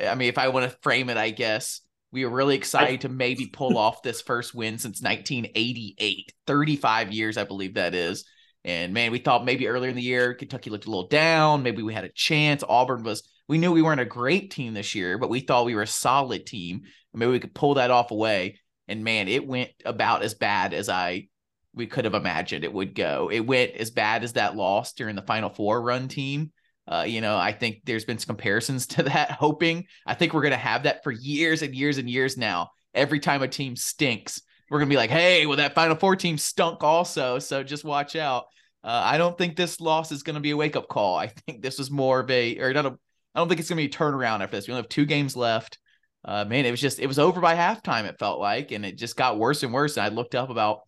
[0.00, 3.08] I mean, if I want to frame it, I guess we were really excited to
[3.08, 8.24] maybe pull off this first win since 1988, 35 years, I believe that is.
[8.64, 11.62] And man, we thought maybe earlier in the year, Kentucky looked a little down.
[11.62, 12.64] Maybe we had a chance.
[12.68, 15.74] Auburn was, we knew we weren't a great team this year, but we thought we
[15.74, 16.82] were a solid team.
[17.14, 18.60] Maybe we could pull that off away.
[18.86, 21.28] And man, it went about as bad as I
[21.74, 23.30] we could have imagined it would go.
[23.32, 26.52] It went as bad as that loss during the Final Four run team.
[26.86, 29.30] Uh, you know, I think there's been some comparisons to that.
[29.30, 32.70] Hoping, I think we're gonna have that for years and years and years now.
[32.94, 36.36] Every time a team stinks, we're gonna be like, "Hey, well, that Final Four team
[36.36, 38.46] stunk also." So just watch out.
[38.82, 41.16] Uh, I don't think this loss is gonna be a wake up call.
[41.16, 42.98] I think this was more of a, or not a.
[43.34, 44.66] I don't think it's gonna be a turnaround after this.
[44.66, 45.78] We only have two games left.
[46.24, 48.04] Uh, man, it was just it was over by halftime.
[48.04, 49.96] It felt like, and it just got worse and worse.
[49.96, 50.80] And I looked up about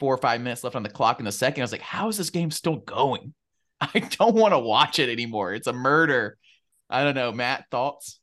[0.00, 1.62] four or five minutes left on the clock in the second.
[1.62, 3.34] I was like, how is this game still going?
[3.80, 5.54] I don't want to watch it anymore.
[5.54, 6.36] It's a murder.
[6.90, 7.32] I don't know.
[7.32, 8.20] Matt, thoughts?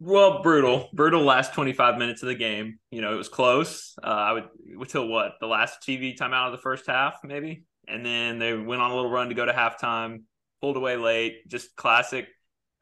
[0.00, 2.78] Well, brutal, brutal last 25 minutes of the game.
[2.90, 3.94] You know, it was close.
[4.02, 4.48] Uh, I would
[4.80, 8.80] until what the last TV timeout of the first half, maybe, and then they went
[8.80, 10.22] on a little run to go to halftime,
[10.62, 11.46] pulled away late.
[11.48, 12.28] Just classic.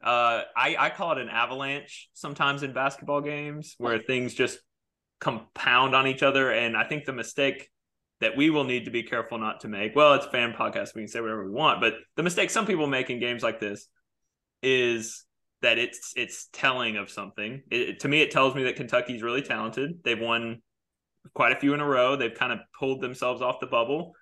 [0.03, 4.59] Uh, I I call it an avalanche sometimes in basketball games where things just
[5.19, 7.69] compound on each other, and I think the mistake
[8.19, 9.95] that we will need to be careful not to make.
[9.95, 12.87] Well, it's fan podcast; we can say whatever we want, but the mistake some people
[12.87, 13.87] make in games like this
[14.61, 15.25] is
[15.61, 17.63] that it's it's telling of something.
[17.71, 20.03] It, to me, it tells me that Kentucky's really talented.
[20.03, 20.61] They've won
[21.33, 22.15] quite a few in a row.
[22.15, 24.13] They've kind of pulled themselves off the bubble.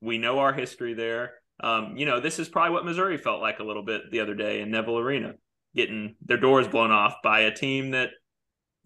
[0.00, 1.34] We know our history there.
[1.60, 4.34] Um, you know, this is probably what Missouri felt like a little bit the other
[4.34, 5.34] day in Neville Arena,
[5.74, 8.10] getting their doors blown off by a team that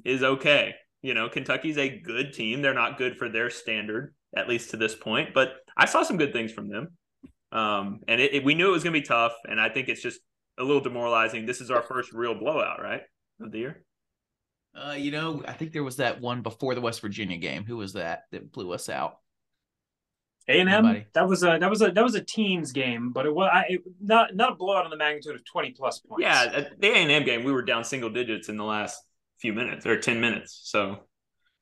[0.04, 0.74] is okay.
[1.02, 2.62] You know, Kentucky's a good team.
[2.62, 6.18] They're not good for their standard, at least to this point, but I saw some
[6.18, 6.88] good things from them.
[7.52, 9.33] Um, and it, it, we knew it was going to be tough.
[9.48, 10.20] And I think it's just
[10.59, 11.46] a little demoralizing.
[11.46, 13.02] This is our first real blowout, right,
[13.40, 13.85] of the year.
[14.74, 17.64] Uh, you know, I think there was that one before the West Virginia game.
[17.64, 19.16] Who was that that blew us out?
[20.48, 21.05] A and M.
[21.12, 23.64] That was a that was a that was a teens game, but it was I,
[23.68, 26.22] it, not not a blowout on the magnitude of twenty plus points.
[26.22, 29.00] Yeah, at the A and M game, we were down single digits in the last
[29.38, 30.61] few minutes or ten minutes.
[30.64, 31.00] So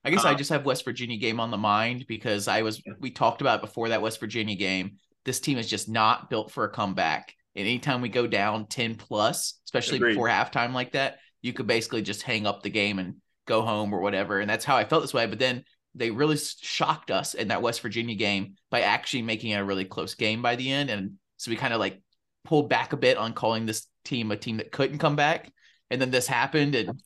[0.05, 2.83] I guess I Uh, just have West Virginia game on the mind because I was
[3.01, 4.97] we talked about it before that West Virginia game.
[5.25, 7.35] This team is just not built for a comeback.
[7.57, 10.13] And anytime we go down 10 plus, especially Agreed.
[10.13, 13.93] before halftime like that, you could basically just hang up the game and go home
[13.93, 14.39] or whatever.
[14.39, 15.27] And that's how I felt this way.
[15.27, 15.65] But then
[15.95, 19.85] they really shocked us in that West Virginia game by actually making it a really
[19.85, 20.91] close game by the end.
[20.91, 22.01] And so we kind of like
[22.45, 25.53] pulled back a bit on calling this team a team that couldn't come back.
[25.91, 27.01] And then this happened and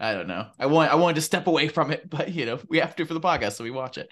[0.00, 0.48] I don't know.
[0.58, 3.04] I want I wanted to step away from it, but you know, we have to
[3.04, 4.10] for the podcast, so we watch it.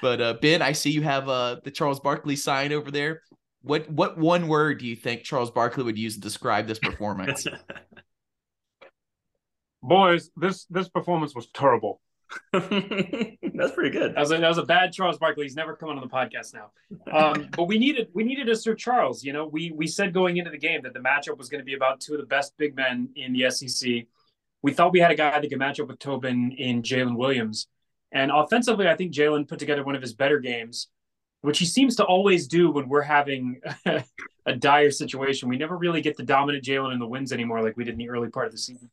[0.00, 3.22] But uh Ben, I see you have uh the Charles Barkley sign over there.
[3.62, 7.46] What what one word do you think Charles Barkley would use to describe this performance?
[9.82, 12.00] Boys, this this performance was terrible.
[12.52, 14.14] that's pretty good.
[14.14, 15.44] That was a, that was a bad Charles Barkley.
[15.44, 16.70] He's never coming on the podcast now.
[17.12, 19.24] Um, but we needed we needed a Sir Charles.
[19.24, 21.64] You know, we we said going into the game that the matchup was going to
[21.64, 24.06] be about two of the best big men in the SEC.
[24.62, 27.66] We thought we had a guy that could match up with Tobin in Jaylin Williams,
[28.12, 30.88] and offensively, I think Jalen put together one of his better games,
[31.40, 33.60] which he seems to always do when we're having
[34.46, 35.48] a dire situation.
[35.48, 37.98] We never really get the dominant Jalen in the wins anymore, like we did in
[37.98, 38.90] the early part of the season.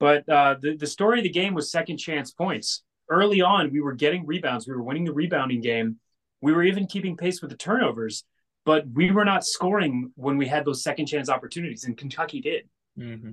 [0.00, 3.82] But uh, the the story of the game was second chance points early on we
[3.82, 5.96] were getting rebounds we were winning the rebounding game
[6.40, 8.24] we were even keeping pace with the turnovers
[8.64, 12.66] but we were not scoring when we had those second chance opportunities and kentucky did
[12.98, 13.32] Mm-hmm.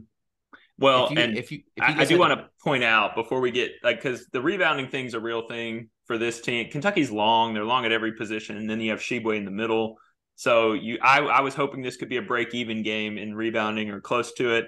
[0.78, 3.16] Well, if you, and if you if you I, I do want to point out
[3.16, 6.70] before we get like because the rebounding thing's a real thing for this team.
[6.72, 9.98] Kentucky's long; they're long at every position, and then you have Tshiebwe in the middle.
[10.36, 14.02] So you, I, I was hoping this could be a break-even game in rebounding or
[14.02, 14.66] close to it,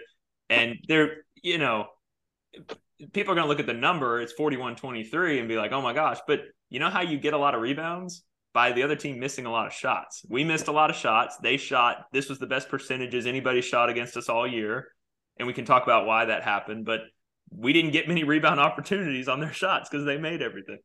[0.50, 1.88] and they're, you know,
[3.12, 4.22] people are going to look at the number.
[4.22, 6.20] It's 41-23 and be like, oh my gosh!
[6.28, 9.46] But you know how you get a lot of rebounds by the other team missing
[9.46, 10.26] a lot of shots.
[10.30, 11.38] We missed a lot of shots.
[11.38, 12.06] They shot.
[12.12, 14.88] This was the best percentages anybody shot against us all year,
[15.38, 16.86] and we can talk about why that happened.
[16.86, 17.02] But
[17.52, 20.80] we didn't get many rebound opportunities on their shots because they made everything.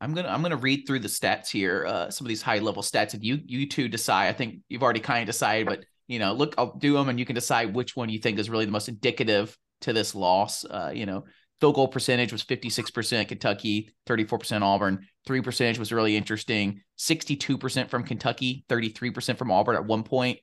[0.00, 2.82] I'm gonna I'm gonna read through the stats here, uh, some of these high level
[2.82, 4.28] stats, and you you two decide.
[4.28, 7.18] I think you've already kind of decided, but you know, look, I'll do them, and
[7.18, 10.64] you can decide which one you think is really the most indicative to this loss.
[10.64, 11.24] Uh, you know,
[11.60, 15.06] field goal percentage was 56% Kentucky, 34% Auburn.
[15.26, 16.82] Three percentage was really interesting.
[16.98, 20.38] 62% from Kentucky, 33% from Auburn at one point.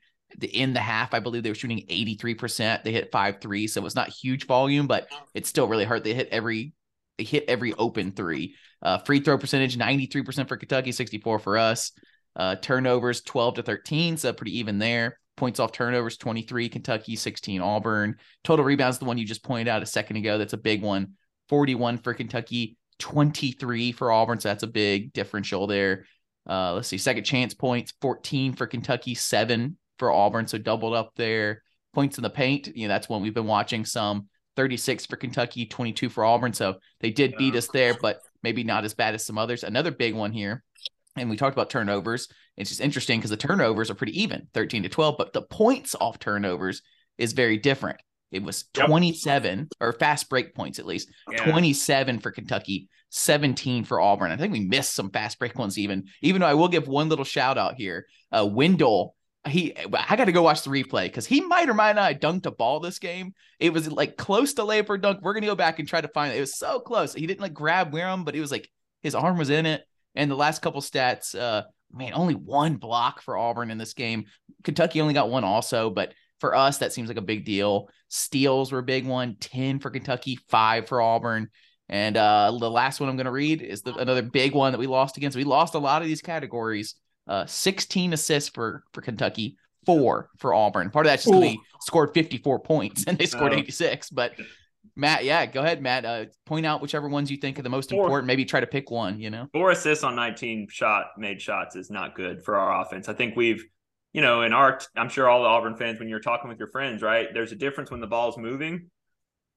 [0.54, 2.84] In the half, I believe they were shooting 83%.
[2.84, 6.04] They hit five three, so it's not huge volume, but it's still really hard.
[6.04, 6.74] They hit every
[7.18, 8.56] they hit every open three.
[8.82, 11.92] Uh, free throw percentage 93% for Kentucky, 64 for us.
[12.36, 15.18] Uh, turnovers 12 to 13, so pretty even there.
[15.38, 18.18] Points off turnovers 23 Kentucky, 16 Auburn.
[18.44, 20.38] Total rebounds the one you just pointed out a second ago.
[20.38, 21.14] That's a big one.
[21.48, 26.06] 41 for Kentucky, 23 for Auburn, so that's a big differential there.
[26.50, 31.12] Uh, let's see, second chance points 14 for Kentucky, seven for Auburn, so doubled up
[31.16, 31.64] there.
[31.94, 34.28] Points in the paint, you know, that's one we've been watching some.
[34.56, 36.52] 36 for Kentucky, 22 for Auburn.
[36.52, 39.64] So they did beat us there, but maybe not as bad as some others.
[39.64, 40.64] Another big one here.
[41.20, 42.28] And we talked about turnovers.
[42.56, 45.96] It's just interesting because the turnovers are pretty even, 13 to 12, but the points
[46.00, 46.82] off turnovers
[47.18, 48.00] is very different.
[48.32, 49.68] It was 27 yep.
[49.80, 51.50] or fast break points, at least yeah.
[51.50, 54.32] 27 for Kentucky, 17 for Auburn.
[54.32, 57.10] I think we missed some fast break ones, even, even though I will give one
[57.10, 58.06] little shout out here.
[58.32, 59.16] Uh, Wendell
[59.48, 62.22] he I got to go watch the replay because he might or might not have
[62.22, 63.34] dunked a ball this game.
[63.60, 65.20] It was like close to lay for dunk.
[65.22, 66.38] We're gonna go back and try to find it.
[66.38, 67.14] It was so close.
[67.14, 68.70] He didn't like grab Wareham, but he was like
[69.02, 69.84] his arm was in it.
[70.18, 74.26] And the last couple stats, uh, man, only one block for Auburn in this game.
[74.64, 77.90] Kentucky only got one also, but for us that seems like a big deal.
[78.10, 79.36] Steals were a big one.
[79.40, 81.50] Ten for Kentucky, five for Auburn.
[81.88, 84.80] And uh, the last one I'm going to read is the, another big one that
[84.80, 85.38] we lost against.
[85.38, 86.96] We lost a lot of these categories
[87.28, 90.90] uh, 16 assists for for Kentucky, four for Auburn.
[90.90, 94.10] Part of that's just because they scored 54 points and they scored 86.
[94.10, 94.34] But
[94.98, 96.06] Matt, yeah, go ahead, Matt.
[96.06, 98.04] Uh, point out whichever ones you think are the most four.
[98.04, 98.26] important.
[98.26, 99.20] Maybe try to pick one.
[99.20, 103.08] You know, four assists on 19 shot made shots is not good for our offense.
[103.08, 103.64] I think we've,
[104.12, 106.72] you know, in our, I'm sure all the Auburn fans, when you're talking with your
[106.72, 107.28] friends, right?
[107.32, 108.90] There's a difference when the ball's moving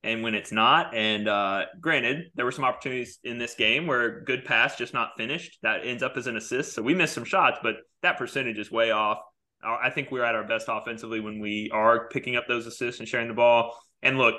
[0.03, 0.95] and when it's not.
[0.95, 5.13] And uh, granted, there were some opportunities in this game where good pass just not
[5.17, 6.75] finished that ends up as an assist.
[6.75, 9.19] So we missed some shots, but that percentage is way off.
[9.63, 13.09] I think we're at our best offensively when we are picking up those assists and
[13.09, 13.79] sharing the ball.
[14.03, 14.37] And look,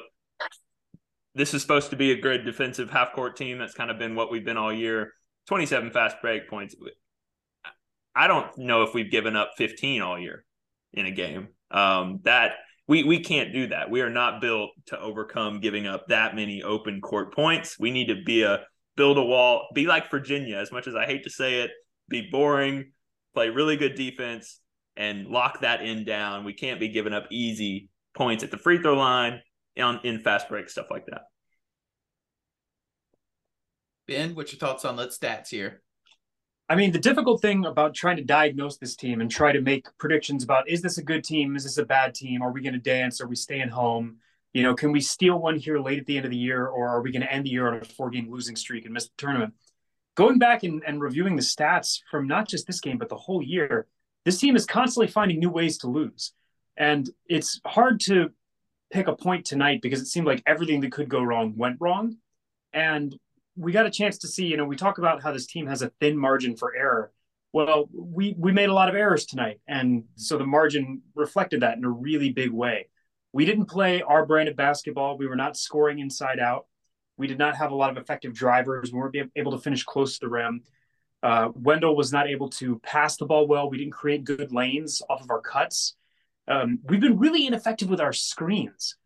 [1.35, 3.57] this is supposed to be a good defensive half court team.
[3.57, 5.13] That's kind of been what we've been all year.
[5.47, 6.75] 27 fast break points.
[8.15, 10.43] I don't know if we've given up 15 all year
[10.93, 11.49] in a game.
[11.69, 12.53] Um, that
[12.87, 13.89] we we can't do that.
[13.89, 17.79] We are not built to overcome giving up that many open court points.
[17.79, 18.65] We need to be a
[18.97, 20.57] build a wall, be like Virginia.
[20.57, 21.71] As much as I hate to say it,
[22.09, 22.91] be boring,
[23.33, 24.59] play really good defense,
[24.97, 26.43] and lock that end down.
[26.43, 29.41] We can't be giving up easy points at the free throw line
[29.79, 31.23] on in fast break stuff like that.
[34.07, 35.81] Ben, what's your thoughts on the stats here?
[36.67, 39.85] I mean, the difficult thing about trying to diagnose this team and try to make
[39.97, 41.55] predictions about is this a good team?
[41.55, 42.41] Is this a bad team?
[42.41, 43.19] Are we going to dance?
[43.19, 44.17] Are we staying home?
[44.53, 46.87] You know, can we steal one here late at the end of the year, or
[46.89, 49.05] are we going to end the year on a four game losing streak and miss
[49.05, 49.53] the tournament?
[50.15, 53.41] Going back and, and reviewing the stats from not just this game, but the whole
[53.41, 53.87] year,
[54.25, 56.33] this team is constantly finding new ways to lose.
[56.77, 58.31] And it's hard to
[58.91, 62.17] pick a point tonight because it seemed like everything that could go wrong went wrong.
[62.73, 63.15] And
[63.55, 65.81] we got a chance to see, you know, we talk about how this team has
[65.81, 67.11] a thin margin for error.
[67.53, 71.77] Well, we we made a lot of errors tonight, and so the margin reflected that
[71.77, 72.87] in a really big way.
[73.33, 75.17] We didn't play our brand of basketball.
[75.17, 76.67] We were not scoring inside out.
[77.17, 78.91] We did not have a lot of effective drivers.
[78.91, 80.63] We weren't able to finish close to the rim.
[81.23, 83.69] Uh, Wendell was not able to pass the ball well.
[83.69, 85.95] We didn't create good lanes off of our cuts.
[86.51, 88.97] Um, we've been really ineffective with our screens,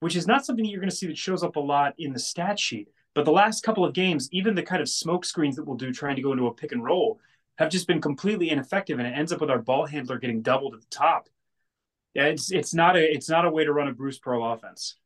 [0.00, 2.12] which is not something that you're going to see that shows up a lot in
[2.12, 2.88] the stat sheet.
[3.14, 5.92] But the last couple of games, even the kind of smoke screens that we'll do
[5.92, 7.20] trying to go into a pick and roll
[7.58, 10.74] have just been completely ineffective, and it ends up with our ball handler getting doubled
[10.74, 11.28] at the top.
[12.14, 14.96] Yeah, it's it's not a it's not a way to run a Bruce Pearl offense.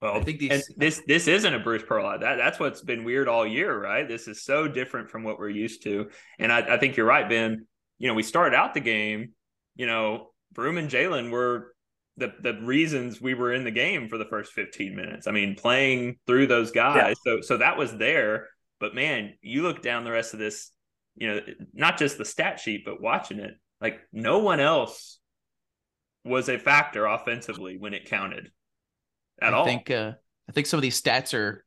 [0.00, 2.18] Well, I think these, this this isn't a Bruce Pearl.
[2.18, 4.06] That that's what's been weird all year, right?
[4.06, 7.28] This is so different from what we're used to, and I, I think you're right,
[7.28, 7.66] Ben.
[7.98, 9.32] You know, we started out the game.
[9.76, 11.74] You know, Broome and Jalen were
[12.16, 15.26] the the reasons we were in the game for the first 15 minutes.
[15.26, 17.16] I mean, playing through those guys.
[17.26, 17.36] Yeah.
[17.38, 18.48] So so that was there,
[18.80, 20.70] But man, you look down the rest of this,
[21.16, 21.40] you know,
[21.72, 25.18] not just the stat sheet, but watching it, like no one else
[26.24, 28.50] was a factor offensively when it counted
[29.40, 29.64] at I all.
[29.64, 30.12] think uh,
[30.48, 31.63] I think some of these stats are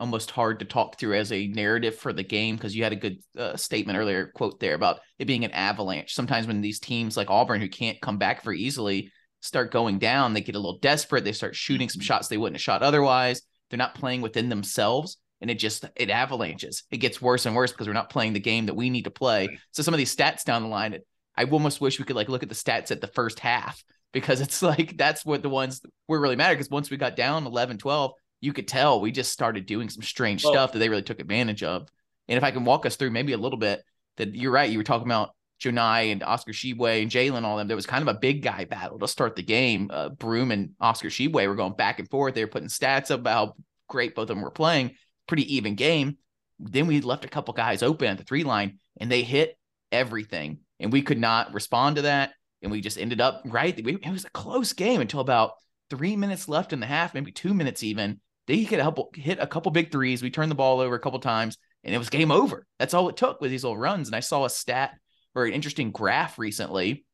[0.00, 2.96] almost hard to talk through as a narrative for the game because you had a
[2.96, 6.14] good uh, statement earlier quote there about it being an avalanche.
[6.14, 10.32] Sometimes when these teams like Auburn who can't come back very easily start going down,
[10.32, 11.24] they get a little desperate.
[11.24, 13.42] They start shooting some shots they wouldn't have shot otherwise.
[13.68, 16.84] They're not playing within themselves and it just it avalanches.
[16.90, 19.10] It gets worse and worse because we're not playing the game that we need to
[19.10, 19.58] play.
[19.72, 20.98] So some of these stats down the line,
[21.36, 23.82] I almost wish we could like look at the stats at the first half
[24.12, 27.46] because it's like that's what the ones were really matter because once we got down
[27.46, 31.02] 11 12 you could tell we just started doing some strange stuff that they really
[31.02, 31.88] took advantage of
[32.28, 33.82] and if i can walk us through maybe a little bit
[34.16, 37.68] that you're right you were talking about Johni and Oscar Tshiebwe and Jaylin, all them.
[37.68, 39.90] There was kind of a big guy battle to start the game.
[39.92, 42.34] Uh, Broome and Oscar Tshiebwe were going back and forth.
[42.34, 43.54] They were putting stats up about how
[43.88, 44.92] great both of them were playing.
[45.26, 46.16] Pretty even game.
[46.58, 49.58] Then we left a couple guys open at the three line, and they hit
[49.92, 52.32] everything, and we could not respond to that.
[52.62, 53.82] And we just ended up right.
[53.82, 55.52] We, it was a close game until about
[55.88, 58.20] three minutes left in the half, maybe two minutes even.
[58.50, 60.24] They could help hit a couple big threes.
[60.24, 62.66] We turned the ball over a couple times, and it was game over.
[62.80, 64.08] That's all it took with these little runs.
[64.08, 64.98] And I saw a stat
[65.36, 67.04] or an interesting graph recently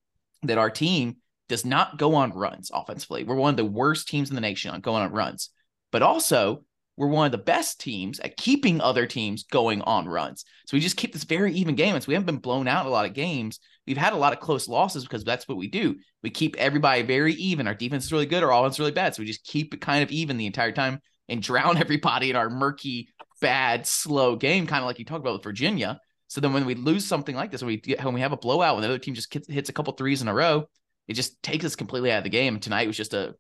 [0.45, 1.17] that our team
[1.51, 3.23] does not go on runs offensively.
[3.23, 5.51] We're one of the worst teams in the nation on going on runs,
[5.93, 6.65] but also
[6.97, 10.47] we're one of the best teams at keeping other teams going on runs.
[10.67, 11.95] So we just keep this very even game.
[11.95, 13.61] And so we haven't been blown out a lot of games.
[13.87, 15.97] We've had a lot of close losses because that's what we do.
[16.23, 17.67] We keep everybody very even.
[17.67, 19.15] Our defense is really good, our offense is really bad.
[19.15, 22.37] So we just keep it kind of even the entire time and drown everybody in
[22.37, 23.09] our murky,
[23.41, 26.01] bad, slow game, kind of like you talked about with Virginia.
[26.29, 28.37] So then when we lose something like this, when we get when we have a
[28.37, 30.69] blowout, when the other team just hits, a couple threes in a row,
[31.07, 32.59] it just takes us completely out of the game.
[32.59, 33.35] Tonight was just a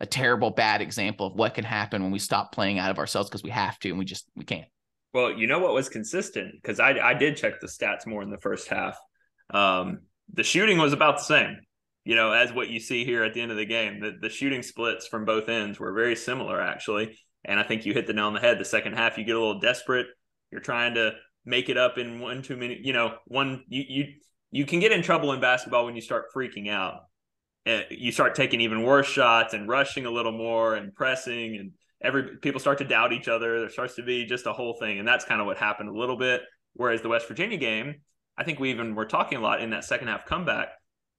[0.00, 3.28] a terrible bad example of what can happen when we stop playing out of ourselves
[3.28, 4.66] because we have to and we just we can't.
[5.12, 8.30] Well, you know what was consistent because I I did check the stats more in
[8.30, 8.98] the first half.
[9.50, 10.00] Um,
[10.32, 11.58] the shooting was about the same,
[12.04, 14.00] you know, as what you see here at the end of the game.
[14.00, 17.92] The the shooting splits from both ends were very similar actually, and I think you
[17.92, 18.58] hit the nail on the head.
[18.58, 20.06] The second half, you get a little desperate.
[20.50, 21.12] You're trying to
[21.44, 22.80] make it up in one two minutes.
[22.84, 24.04] You know, one you you
[24.50, 27.02] you can get in trouble in basketball when you start freaking out.
[27.66, 31.72] Uh, you start taking even worse shots and rushing a little more and pressing and
[32.02, 33.60] every people start to doubt each other.
[33.60, 35.98] There starts to be just a whole thing, and that's kind of what happened a
[35.98, 36.42] little bit.
[36.74, 37.96] Whereas the West Virginia game,
[38.36, 40.68] I think we even were talking a lot in that second half comeback.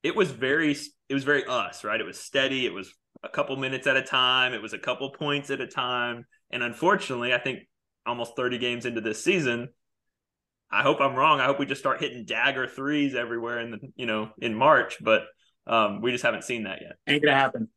[0.04, 0.76] It was very,
[1.10, 2.00] it was very us, right?
[2.00, 2.66] It was steady.
[2.66, 2.92] It was
[3.24, 4.54] a couple minutes at a time.
[4.54, 6.26] It was a couple points at a time.
[6.52, 7.60] And unfortunately, I think
[8.06, 9.70] almost 30 games into this season,
[10.72, 11.40] I hope I'm wrong.
[11.40, 14.98] I hope we just start hitting dagger threes everywhere in the, you know, in March,
[15.02, 15.24] but
[15.68, 16.94] um, we just haven't seen that yet.
[17.08, 17.68] Ain't gonna happen.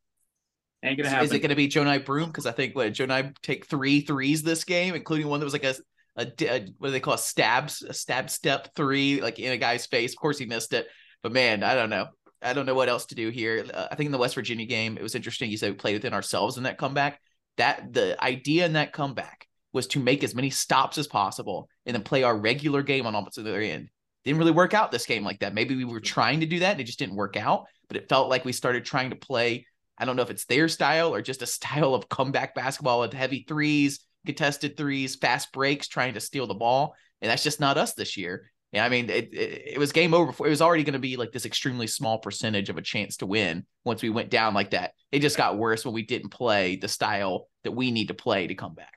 [0.82, 1.24] Ain't gonna Is, happen.
[1.26, 2.26] is it going to be Johni Broome?
[2.26, 5.64] Because I think what Jonai take three threes this game, including one that was like
[5.64, 5.74] a,
[6.16, 7.20] a, a what do they call it?
[7.20, 10.12] stabs a stab step three, like in a guy's face.
[10.12, 10.86] Of course he missed it,
[11.22, 12.08] but man, I don't know.
[12.44, 13.64] I don't know what else to do here.
[13.72, 15.50] Uh, I think in the West Virginia game, it was interesting.
[15.50, 17.20] You said we played within ourselves in that comeback.
[17.56, 21.94] That the idea in that comeback was to make as many stops as possible and
[21.94, 23.88] then play our regular game on opposite other end.
[24.24, 25.54] Didn't really work out this game like that.
[25.54, 27.66] Maybe we were trying to do that and it just didn't work out.
[27.88, 29.66] But it felt like we started trying to play.
[29.98, 33.12] I don't know if it's their style or just a style of comeback basketball with
[33.12, 36.94] heavy threes, contested threes, fast breaks, trying to steal the ball.
[37.20, 38.50] And that's just not us this year.
[38.74, 40.26] Yeah, I mean, it, it, it was game over.
[40.26, 40.48] Before.
[40.48, 43.26] It was already going to be like this extremely small percentage of a chance to
[43.26, 44.94] win once we went down like that.
[45.12, 48.48] It just got worse when we didn't play the style that we need to play
[48.48, 48.92] to come back.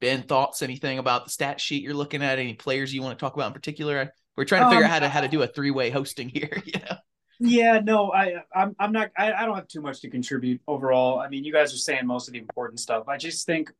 [0.00, 0.62] Ben, thoughts?
[0.62, 2.38] Anything about the stat sheet you're looking at?
[2.38, 4.14] Any players you want to talk about in particular?
[4.36, 6.28] We're trying to figure Um, out how to how to do a three way hosting
[6.34, 6.62] here.
[6.64, 6.96] you know?
[7.40, 9.10] Yeah, no, I, I'm, I'm not.
[9.18, 11.20] I, I don't have too much to contribute overall.
[11.20, 13.06] I mean, you guys are saying most of the important stuff.
[13.06, 13.70] I just think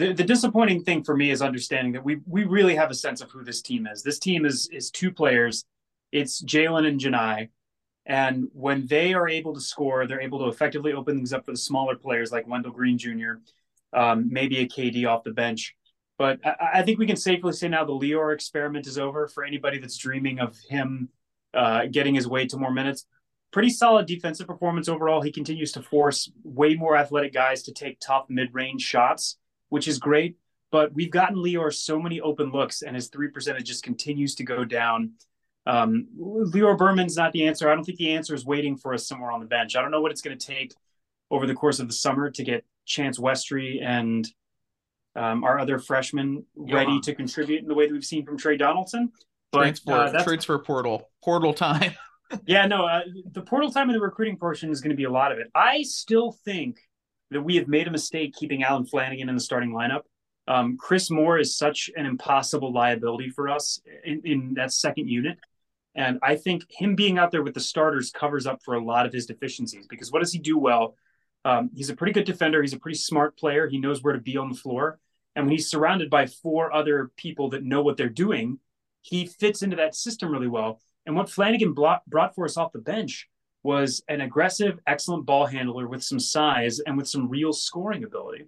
[0.00, 3.20] the, the disappointing thing for me is understanding that we, we really have a sense
[3.20, 4.02] of who this team is.
[4.02, 5.66] This team is, is two players.
[6.10, 7.50] It's Jaylin and Johni,
[8.06, 11.52] and when they are able to score, they're able to effectively open things up for
[11.52, 13.34] the smaller players like Wendell Green Jr.,
[13.92, 15.76] um, maybe a KD off the bench.
[16.18, 19.44] But I, I think we can safely say now the Lior experiment is over for
[19.44, 21.10] anybody that's dreaming of him
[21.52, 23.04] uh, getting his way to more minutes.
[23.52, 25.20] Pretty solid defensive performance overall.
[25.20, 29.36] He continues to force way more athletic guys to take tough mid range shots,
[29.70, 30.36] which is great.
[30.70, 34.44] But we've gotten Lior so many open looks, and his three percentage just continues to
[34.44, 35.12] go down.
[35.66, 37.70] Um, Lior Berman's not the answer.
[37.70, 39.74] I don't think the answer is waiting for us somewhere on the bench.
[39.74, 40.74] I don't know what it's going to take
[41.30, 44.28] over the course of the summer to get Chance Westry and
[45.16, 47.02] um, our other freshmen ready Johan.
[47.02, 49.10] to contribute in the way that we've seen from Tre Donaldson.
[49.52, 51.94] But transfer uh, transfer portal portal time.
[52.46, 53.00] yeah, no, uh,
[53.32, 55.50] the portal time and the recruiting portion is going to be a lot of it.
[55.54, 56.78] I still think
[57.30, 60.02] that we have made a mistake keeping Allen Flanigan in the starting lineup.
[60.48, 65.38] Um, Chris Moore is such an impossible liability for us in, in that second unit.
[65.94, 69.06] And I think him being out there with the starters covers up for a lot
[69.06, 70.96] of his deficiencies because what does he do well?
[71.44, 72.62] Um, he's a pretty good defender.
[72.62, 73.68] He's a pretty smart player.
[73.68, 74.98] He knows where to be on the floor.
[75.34, 78.58] And when he's surrounded by four other people that know what they're doing,
[79.02, 80.80] he fits into that system really well.
[81.06, 83.28] And what Flanigan brought for us off the bench
[83.62, 88.46] was an aggressive, excellent ball handler with some size and with some real scoring ability.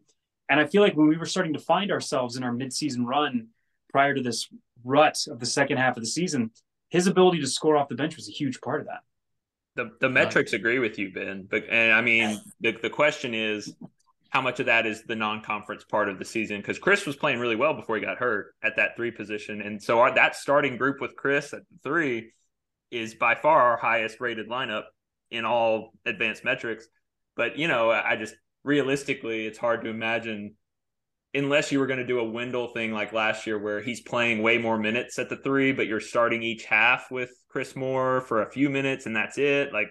[0.49, 3.49] And I feel like when we were starting to find ourselves in our midseason run
[3.91, 4.49] prior to this
[4.85, 6.51] rut of the second half of the season,
[6.89, 9.01] his ability to score off the bench was a huge part of that.
[9.75, 11.49] The the metrics agree with you, Ben.
[11.51, 13.75] But and I mean the the question is
[14.29, 16.59] how much of that is the non-conference part of the season?
[16.59, 19.83] Because Chris was playing really well before he got hurt at that three position, and
[19.83, 22.33] so our, that starting group with Chris at three
[22.91, 24.85] is by far our highest rated lineup
[25.33, 26.87] in all advanced metrics.
[27.37, 30.55] But you know, I just realistically, it's hard to imagine
[31.35, 34.43] unless you were going to do a Wendell thing like last year where he's playing
[34.43, 38.43] way more minutes at the three, but you're starting each half with Chris Moore for
[38.43, 39.73] a few minutes and that's it.
[39.73, 39.91] Like,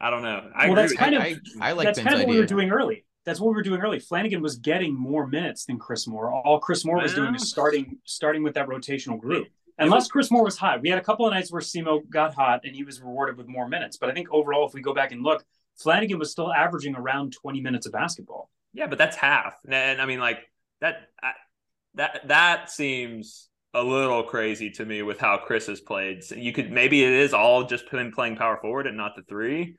[0.00, 0.50] I don't know.
[0.54, 2.34] I well, that's kind of I, I like that's Ben's kind of what idea.
[2.34, 3.04] we were doing early.
[3.24, 3.98] That's what we were doing early.
[3.98, 6.30] Flanigan was getting more minutes than Chris Moore.
[6.30, 9.46] All Chris Moore was doing is starting starting with that rotational group.
[9.78, 10.80] Unless Chris Moore was hot.
[10.82, 13.48] We had a couple of nights where Simo got hot and he was rewarded with
[13.48, 13.96] more minutes.
[13.96, 15.44] But I think overall, if we go back and look,
[15.84, 18.50] Flanigan was still averaging around 20 minutes of basketball.
[18.72, 19.54] Yeah, but that's half.
[19.68, 20.38] And I mean, like
[20.80, 21.08] that,
[21.94, 26.22] that that seems a little crazy to me with how Chris has played.
[26.22, 29.22] So you could maybe it is all just him playing power forward and not the
[29.22, 29.76] three.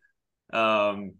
[0.52, 1.14] Um,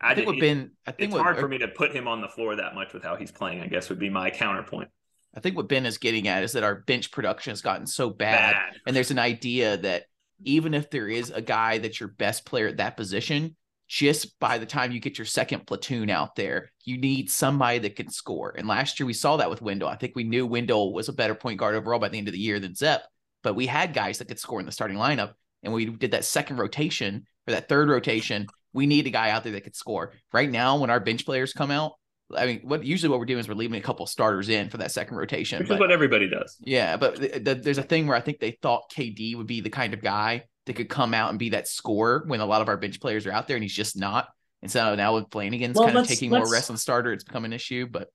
[0.00, 2.06] I, I think what Ben, I think it's what, hard for me to put him
[2.06, 3.60] on the floor that much with how he's playing.
[3.60, 4.88] I guess would be my counterpoint.
[5.36, 8.10] I think what Ben is getting at is that our bench production has gotten so
[8.10, 8.74] bad, bad.
[8.86, 10.04] and there's an idea that
[10.44, 13.56] even if there is a guy that's your best player at that position,
[13.88, 17.96] just by the time you get your second platoon out there, you need somebody that
[17.96, 18.54] can score.
[18.56, 19.88] And last year we saw that with Wendell.
[19.88, 22.32] I think we knew Wendell was a better point guard overall by the end of
[22.32, 23.02] the year than Zep,
[23.42, 25.34] but we had guys that could score in the starting lineup.
[25.62, 28.46] And we did that second rotation or that third rotation.
[28.72, 30.12] We need a guy out there that could score.
[30.32, 31.92] Right now, when our bench players come out,
[32.36, 34.78] I mean, what usually what we're doing is we're leaving a couple starters in for
[34.78, 35.58] that second rotation.
[35.58, 36.56] Which but, is what everybody does.
[36.60, 39.60] Yeah, but th- th- there's a thing where I think they thought KD would be
[39.60, 42.62] the kind of guy that could come out and be that scorer when a lot
[42.62, 44.28] of our bench players are out there, and he's just not.
[44.62, 47.24] And so now with Flanigan's well, kind of taking more rest on the starter, it's
[47.24, 47.86] become an issue.
[47.86, 48.08] But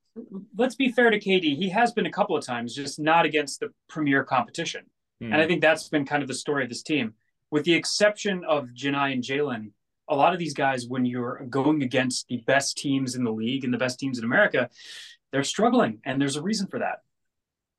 [0.57, 3.59] let's be fair to KD; he has been a couple of times, just not against
[3.59, 4.85] the premier competition.
[5.21, 5.33] Hmm.
[5.33, 7.13] And I think that's been kind of the story of this team,
[7.51, 9.71] with the exception of Johni and Jaylin
[10.09, 13.63] a lot of these guys, when you're going against the best teams in the league
[13.63, 14.69] and the best teams in America,
[15.31, 16.99] they're struggling, and there's a reason for that.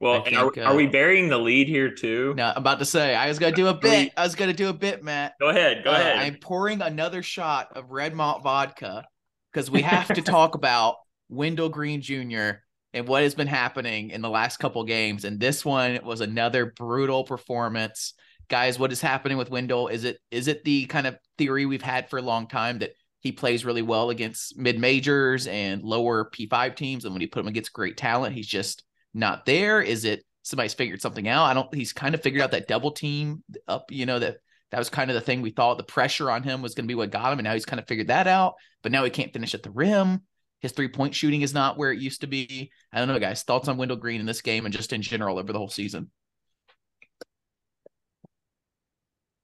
[0.00, 2.32] Well, think, are, uh, are, we burying the lead here too?
[2.34, 4.12] No, I'm about to say I was gonna do a bit.
[4.16, 5.34] I was gonna do a bit, Matt.
[5.38, 5.84] Go ahead.
[5.84, 6.18] Go uh, ahead.
[6.18, 9.04] I'm pouring another shot of Redmont vodka
[9.52, 10.96] because we have to talk about
[11.28, 12.62] Wendell Green Jr.
[12.94, 15.26] and what has been happening in the last couple games.
[15.26, 18.14] And this one was another brutal performance
[18.51, 19.88] guys, what is happening with Wendell?
[19.88, 22.92] Is it is it the kind of theory we've had for a long time that
[23.20, 27.40] he plays really well against mid majors and lower P5 teams, and when you put
[27.40, 28.84] him against great talent, he's just
[29.14, 29.80] not there?
[29.80, 31.44] Is it somebody's figured something out?
[31.44, 31.74] I don't.
[31.74, 33.90] He's kind of figured out that double team up.
[33.90, 34.38] You know that
[34.70, 36.88] that was kind of the thing we thought the pressure on him was going to
[36.88, 38.55] be what got him, and now he's kind of figured that out.
[38.82, 40.22] But now he can't finish at the rim.
[40.61, 42.70] His three point shooting is not where it used to be.
[42.92, 43.42] I don't know, guys.
[43.42, 46.11] Thoughts on Wendell Green in this game and just in general over the whole season?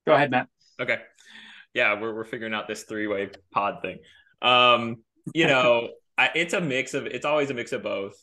[0.06, 0.48] Go ahead, Matt.
[0.80, 0.98] Okay.
[1.74, 3.98] Yeah, we're we're figuring out this three way pod thing.
[4.40, 4.98] Um,
[5.34, 8.14] you know, I, it's a mix of it's always a mix of both.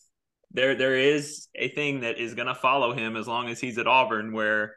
[0.52, 3.78] There there is a thing that is going to follow him as long as he's
[3.78, 4.76] at Auburn, where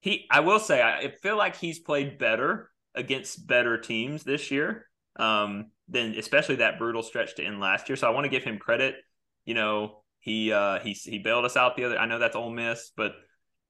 [0.00, 0.26] he.
[0.30, 4.86] I will say, I feel like he's played better against better teams this year.
[5.18, 7.96] Um, than especially that brutal stretch to end last year.
[7.96, 8.96] So I want to give him credit.
[9.44, 11.98] You know, he uh he he bailed us out the other.
[11.98, 13.12] I know that's Ole Miss, but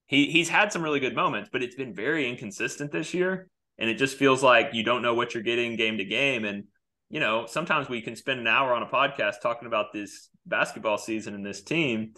[0.07, 3.49] he he's had some really good moments, but it's been very inconsistent this year.
[3.79, 6.45] And it just feels like you don't know what you're getting game to game.
[6.45, 6.65] And,
[7.11, 10.97] you know, sometimes we can spend an hour on a podcast talking about this basketball
[10.97, 12.15] season and this team.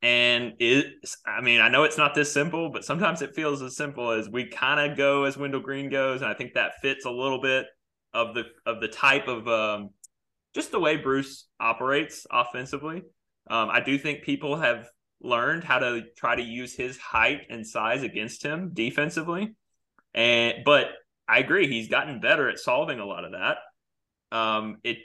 [0.00, 0.86] And it,
[1.26, 4.28] I mean, I know it's not this simple, but sometimes it feels as simple as
[4.28, 6.22] we kind of go as Wendell Green goes.
[6.22, 7.66] And I think that fits a little bit
[8.14, 9.90] of the of the type of um,
[10.54, 13.02] just the way Bruce operates offensively.
[13.48, 14.88] Um, I do think people have
[15.22, 19.54] learned how to try to use his height and size against him defensively.
[20.14, 20.88] And but
[21.28, 23.58] I agree, he's gotten better at solving a lot of that.
[24.36, 24.98] Um, it,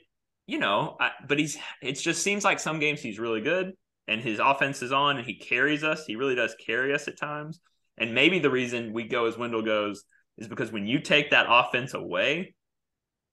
[0.45, 3.73] you know, I, but he's it just seems like some games he's really good
[4.07, 6.05] and his offense is on and he carries us.
[6.05, 7.59] He really does carry us at times.
[7.97, 10.03] And maybe the reason we go as Wendell goes
[10.37, 12.55] is because when you take that offense away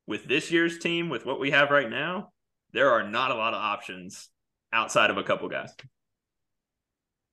[0.06, 2.32] with this year's team, with what we have right now,
[2.72, 4.28] there are not a lot of options
[4.72, 5.72] outside of a couple guys.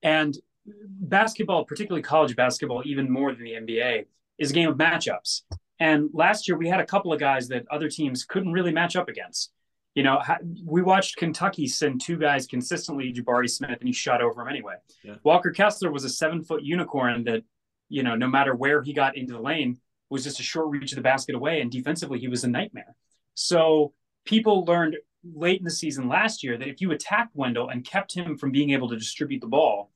[0.03, 0.37] And
[0.73, 4.05] basketball, particularly college basketball, even more than the NBA,
[4.37, 5.41] is a game of matchups.
[5.79, 8.95] And last year we had a couple of guys that other teams couldn't really match
[8.95, 9.51] up against.
[9.95, 10.21] You know,
[10.63, 14.75] we watched Kentucky send two guys consistently, Jabari Smith, and he shot over him anyway.
[15.03, 15.15] Yeah.
[15.23, 17.43] Walker Kessler was a seven foot unicorn that,
[17.89, 19.79] you know, no matter where he got into the lane,
[20.09, 21.61] was just a short reach of the basket away.
[21.61, 22.95] And defensively, he was a nightmare.
[23.33, 23.93] So
[24.23, 28.13] people learned late in the season last year that if you attacked Wendell and kept
[28.13, 29.91] him from being able to distribute the ball,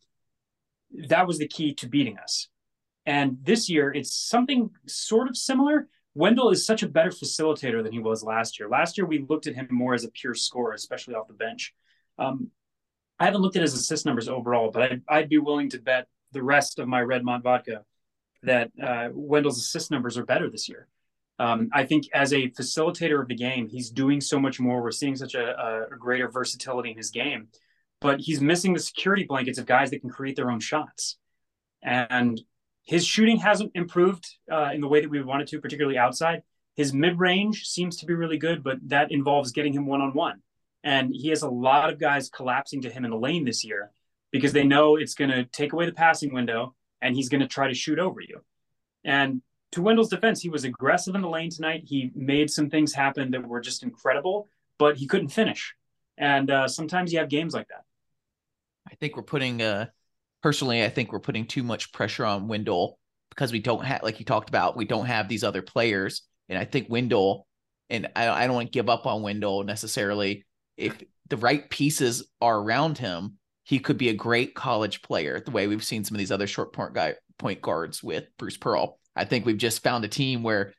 [1.08, 2.48] that was the key to beating us.
[3.06, 5.88] And this year, it's something sort of similar.
[6.16, 8.70] Wendell is such a better facilitator than he was last year.
[8.70, 11.74] Last year, we looked at him more as a pure scorer, especially off the bench.
[12.18, 12.50] Um,
[13.20, 16.08] I haven't looked at his assist numbers overall, but I'd, I'd, be willing to bet
[16.32, 17.84] the rest of my Redmont vodka
[18.44, 20.88] that uh, Wendell's assist numbers are better this year.
[21.38, 24.82] Um, I think as a facilitator of the game, he's doing so much more.
[24.82, 27.50] We're seeing such a, a, greater versatility in his game,
[28.00, 31.18] but he's missing the security blankets of guys that can create their own shots.
[31.84, 32.42] And
[32.84, 36.44] his shooting hasn't improved uh, in the way that we wanted to, particularly outside.
[36.76, 40.14] His mid range seems to be really good, but that involves getting him one on
[40.14, 40.42] one.
[40.84, 43.92] And he has a lot of guys collapsing to him in the lane this year
[44.32, 47.48] because they know it's going to take away the passing window and he's going to
[47.48, 48.42] try to shoot over you.
[49.04, 49.42] And
[49.76, 51.84] to Wendell's defense, he was aggressive in the lane tonight.
[51.86, 54.50] He made some things happen that were just incredible,
[54.80, 55.76] but he couldn't finish.
[56.18, 57.84] And uh, sometimes you have games like that.
[58.90, 59.88] I think we're putting, uh,
[60.42, 62.98] personally, I think we're putting too much pressure on Wendell
[63.30, 66.22] because we don't have, like you talked about, we don't have these other players.
[66.48, 67.46] And I think Wendell,
[67.90, 70.46] and I, I don't want to give up on Wendell necessarily.
[70.78, 70.98] If
[71.28, 75.68] the right pieces are around him, he could be a great college player, the way
[75.68, 79.00] we've seen some of these other short point guy point guards with Bruce Pearl.
[79.16, 80.74] I think we've just found a team where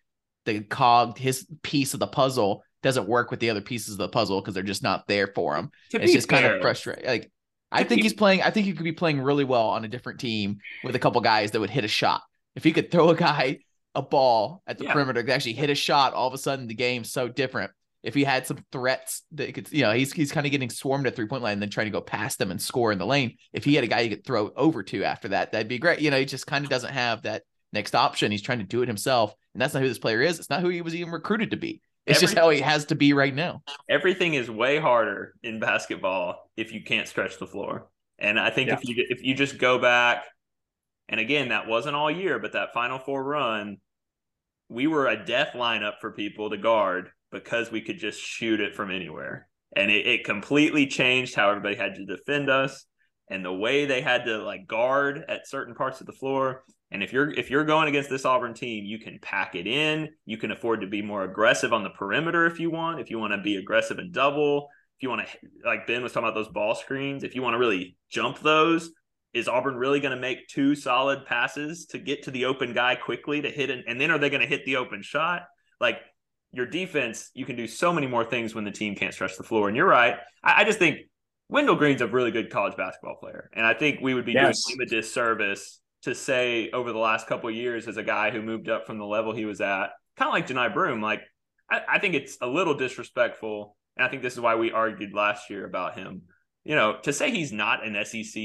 [0.44, 4.08] the cog, his piece of the puzzle, doesn't work with the other pieces of the
[4.08, 5.70] puzzle because they're just not there for him.
[5.90, 7.06] To it's just fair, kind of frustrating.
[7.06, 7.30] Like
[7.72, 8.42] I think he's playing.
[8.42, 11.20] I think he could be playing really well on a different team with a couple
[11.20, 12.22] guys that would hit a shot.
[12.54, 13.58] If he could throw a guy
[13.94, 14.92] a ball at the yeah.
[14.92, 17.70] perimeter, actually hit a shot, all of a sudden the game's so different.
[18.02, 21.08] If he had some threats that could, you know, he's he's kind of getting swarmed
[21.08, 23.06] at three point line and then trying to go past them and score in the
[23.06, 23.36] lane.
[23.52, 26.00] If he had a guy he could throw over to after that, that'd be great.
[26.00, 28.30] You know, he just kind of doesn't have that next option.
[28.30, 30.38] He's trying to do it himself, and that's not who this player is.
[30.38, 31.80] It's not who he was even recruited to be.
[32.06, 33.62] It's just how he has to be right now.
[33.90, 37.88] Everything is way harder in basketball if you can't stretch the floor.
[38.18, 38.74] And I think yeah.
[38.74, 40.24] if you if you just go back,
[41.08, 43.78] and again, that wasn't all year, but that Final Four run,
[44.68, 48.74] we were a death lineup for people to guard because we could just shoot it
[48.74, 52.86] from anywhere, and it, it completely changed how everybody had to defend us
[53.28, 56.62] and the way they had to like guard at certain parts of the floor.
[56.90, 60.08] And if you're if you're going against this Auburn team, you can pack it in.
[60.24, 63.00] You can afford to be more aggressive on the perimeter if you want.
[63.00, 66.12] If you want to be aggressive and double, if you want to like Ben was
[66.12, 68.90] talking about those ball screens, if you want to really jump those,
[69.34, 72.94] is Auburn really going to make two solid passes to get to the open guy
[72.94, 73.84] quickly to hit it?
[73.88, 75.42] And then are they going to hit the open shot?
[75.80, 75.98] Like
[76.52, 79.42] your defense, you can do so many more things when the team can't stretch the
[79.42, 79.68] floor.
[79.68, 80.14] And you're right.
[80.42, 81.00] I, I just think
[81.48, 84.64] Wendell Green's a really good college basketball player, and I think we would be yes.
[84.64, 88.42] doing him a disservice to say over the last couple years as a guy who
[88.42, 91.22] moved up from the level he was at, kind of like Johni Broome, Like
[91.70, 95.14] I, I think it's a little disrespectful, and I think this is why we argued
[95.14, 96.22] last year about him.
[96.64, 98.42] You know, to say he's not an SEC,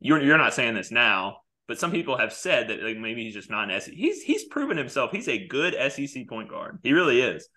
[0.00, 1.38] you're you're not saying this now,
[1.68, 3.94] but some people have said that like maybe he's just not an SEC.
[3.94, 5.10] He's he's proven himself.
[5.12, 6.78] He's a good SEC point guard.
[6.82, 7.48] He really is.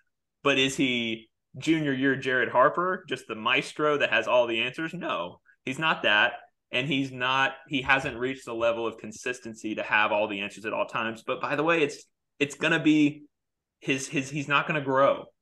[0.42, 1.28] But is he
[1.58, 4.94] junior year Jared Harper, just the maestro that has all the answers?
[4.94, 6.32] No, he's not that.
[6.72, 10.64] And he's not, he hasn't reached the level of consistency to have all the answers
[10.66, 11.24] at all times.
[11.26, 12.04] But by the way, it's,
[12.38, 13.24] it's going to be
[13.80, 15.24] his, his, he's not going to grow.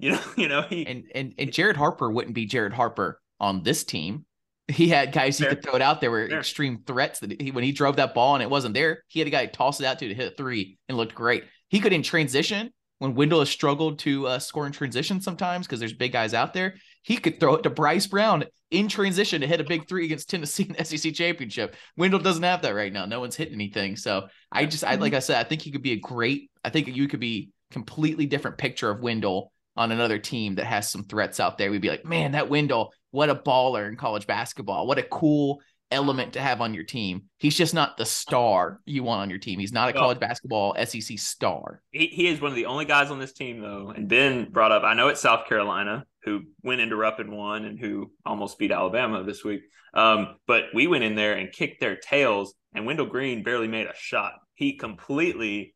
[0.00, 3.62] You know, you know, he, and, and, and Jared Harper wouldn't be Jared Harper on
[3.62, 4.26] this team.
[4.68, 6.38] He had guys he could throw it out there were Fair.
[6.38, 9.28] extreme threats that he, when he drove that ball and it wasn't there, he had
[9.28, 11.44] a guy toss it out to to hit a three and looked great.
[11.68, 15.80] He could in transition when Wendell has struggled to uh, score in transition sometimes because
[15.80, 16.74] there's big guys out there,
[17.04, 20.30] he could throw it to Bryce Brown in transition to hit a big three against
[20.30, 21.76] Tennessee in the SEC championship.
[21.96, 23.04] Wendell doesn't have that right now.
[23.04, 23.94] No one's hitting anything.
[23.94, 26.50] So I just, I like I said, I think he could be a great.
[26.64, 30.88] I think you could be completely different picture of Wendell on another team that has
[30.88, 31.70] some threats out there.
[31.70, 34.86] We'd be like, man, that Wendell, what a baller in college basketball.
[34.86, 37.24] What a cool element to have on your team.
[37.38, 39.60] He's just not the star you want on your team.
[39.60, 41.82] He's not a college basketball SEC star.
[41.90, 43.92] He, he is one of the only guys on this team, though.
[43.94, 47.78] And Ben brought up, I know it's South Carolina who went into Rupp one and
[47.78, 49.62] who almost beat Alabama this week.
[49.92, 53.86] Um, but we went in there and kicked their tails, and Wendell Green barely made
[53.86, 54.32] a shot.
[54.54, 55.74] He completely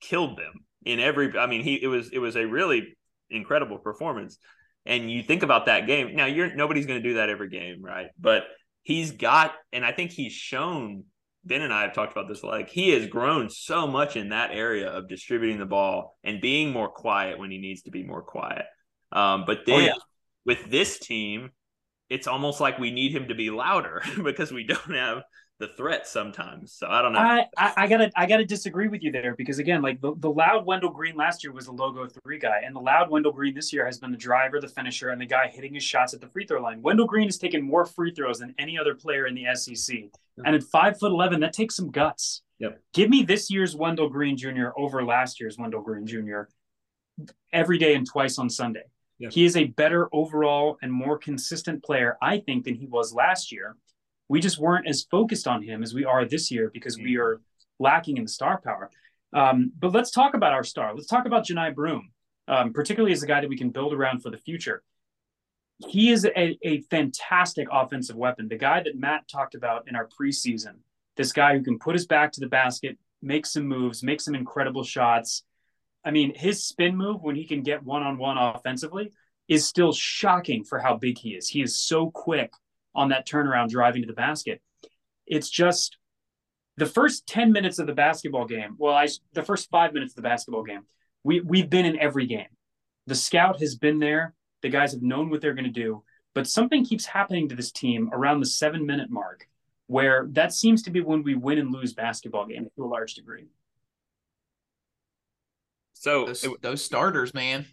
[0.00, 1.36] killed them in every.
[1.38, 2.96] I mean, he it was it was a really
[3.30, 4.38] incredible performance.
[4.86, 6.14] And you think about that game.
[6.14, 8.08] Now, you're nobody's going to do that every game, right?
[8.20, 8.44] But
[8.82, 11.04] he's got, and I think he's shown.
[11.46, 12.42] Ben and I have talked about this.
[12.42, 16.72] Like he has grown so much in that area of distributing the ball and being
[16.72, 18.64] more quiet when he needs to be more quiet.
[19.14, 19.92] Um, but then Oh, yeah.
[20.44, 21.50] with this team,
[22.10, 25.22] it's almost like we need him to be louder because we don't have
[25.60, 26.72] the threat sometimes.
[26.74, 27.20] So I don't know.
[27.20, 30.28] I, I, I gotta I gotta disagree with you there because again, like the, the
[30.28, 33.54] loud Wendell Green last year was the logo three guy, and the loud Wendell Green
[33.54, 36.20] this year has been the driver, the finisher, and the guy hitting his shots at
[36.20, 36.82] the free throw line.
[36.82, 39.96] Wendell Green has taken more free throws than any other player in the SEC,
[40.44, 42.42] and at five foot eleven, that takes some guts.
[42.58, 42.80] Yep.
[42.92, 44.68] Give me this year's Wendell Green Jr.
[44.76, 46.42] over last year's Wendell Green Jr.
[47.52, 48.82] every day and twice on Sunday.
[49.18, 53.52] He is a better overall and more consistent player, I think, than he was last
[53.52, 53.76] year.
[54.28, 57.40] We just weren't as focused on him as we are this year because we are
[57.78, 58.90] lacking in the star power.
[59.32, 60.94] Um, but let's talk about our star.
[60.94, 62.10] Let's talk about Johni Broome,
[62.48, 64.82] um, particularly as a guy that we can build around for the future.
[65.88, 68.48] He is a, a fantastic offensive weapon.
[68.48, 70.76] The guy that Matt talked about in our preseason,
[71.16, 74.34] this guy who can put his back to the basket, make some moves, make some
[74.34, 75.42] incredible shots.
[76.04, 79.12] I mean, his spin move when he can get one on one offensively
[79.48, 81.48] is still shocking for how big he is.
[81.48, 82.52] He is so quick
[82.94, 84.60] on that turnaround driving to the basket.
[85.26, 85.98] It's just
[86.76, 88.76] the first 10 minutes of the basketball game.
[88.78, 90.82] Well, I the first 5 minutes of the basketball game.
[91.22, 92.48] We we've been in every game.
[93.06, 94.34] The scout has been there.
[94.62, 97.70] The guys have known what they're going to do, but something keeps happening to this
[97.70, 99.46] team around the 7 minute mark
[99.86, 103.14] where that seems to be when we win and lose basketball games to a large
[103.14, 103.46] degree.
[106.04, 107.66] So Those, it- those starters, man.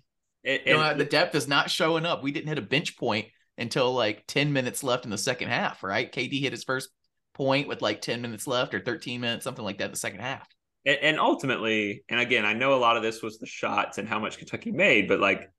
[0.43, 2.23] it- You know, the depth is not showing up.
[2.23, 3.27] We didn't hit a bench point
[3.57, 6.11] until like 10 minutes left in the second half, right?
[6.11, 6.89] KD hit his first
[7.33, 10.21] point with like 10 minutes left or 13 minutes, something like that in the second
[10.21, 10.47] half.
[10.85, 14.07] and, and ultimately, and again, I know a lot of this was the shots and
[14.07, 15.51] how much Kentucky made, but like,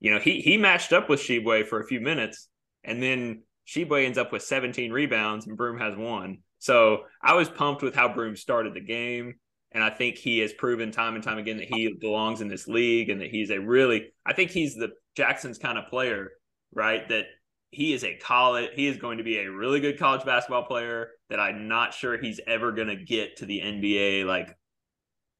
[0.00, 2.48] you know, he he matched up with Tshiebwe for a few minutes,
[2.84, 6.38] and then Tshiebwe ends up with 17 rebounds, and Broome has one.
[6.60, 9.34] So I was pumped with how Broome started the game,
[9.72, 12.66] and I think he has proven time and time again that he belongs in this
[12.66, 16.30] league and that he's a really, I think he's the Jackson's kind of player,
[16.72, 17.06] right?
[17.08, 17.26] That
[17.70, 21.10] he is a college he is going to be a really good college basketball player
[21.28, 24.56] that I'm not sure he's ever going to get to the NBA like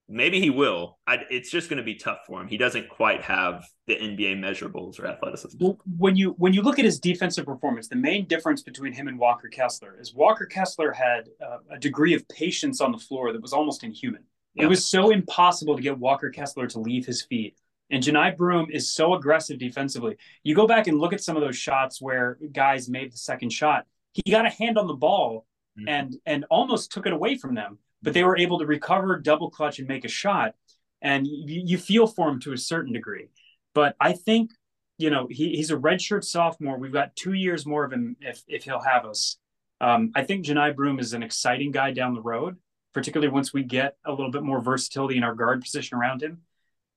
[0.09, 3.23] maybe he will I, it's just going to be tough for him he doesn't quite
[3.23, 5.59] have the NBA measurables or athleticism
[5.99, 9.19] when you when you look at his defensive performance, the main difference between him and
[9.19, 13.41] Walker Kessler is Walker Kessler had uh, a degree of patience on the floor that
[13.43, 14.25] was almost inhuman.
[14.55, 14.65] Yeah.
[14.65, 17.57] It was so impossible to get Walker Kessler to leave his feet.
[17.91, 20.17] And Johni Broome is so aggressive defensively.
[20.43, 23.51] You go back and look at some of those shots where guys made the second
[23.51, 23.87] shot.
[24.13, 25.47] He got a hand on the ball
[25.79, 25.85] Mhm.
[25.89, 29.51] and and almost took it away from them, but they were able to recover, double
[29.51, 30.55] clutch, and make a shot.
[31.01, 33.28] And you, you feel for him to a certain degree.
[33.74, 34.51] But I think
[34.96, 36.78] you know he, he's a redshirt sophomore.
[36.78, 39.36] We've got two years more of him if if he'll have us.
[39.80, 42.57] Um, I think Johni Broome is an exciting guy down the road,
[42.92, 46.42] particularly once we get a little bit more versatility in our guard position around him.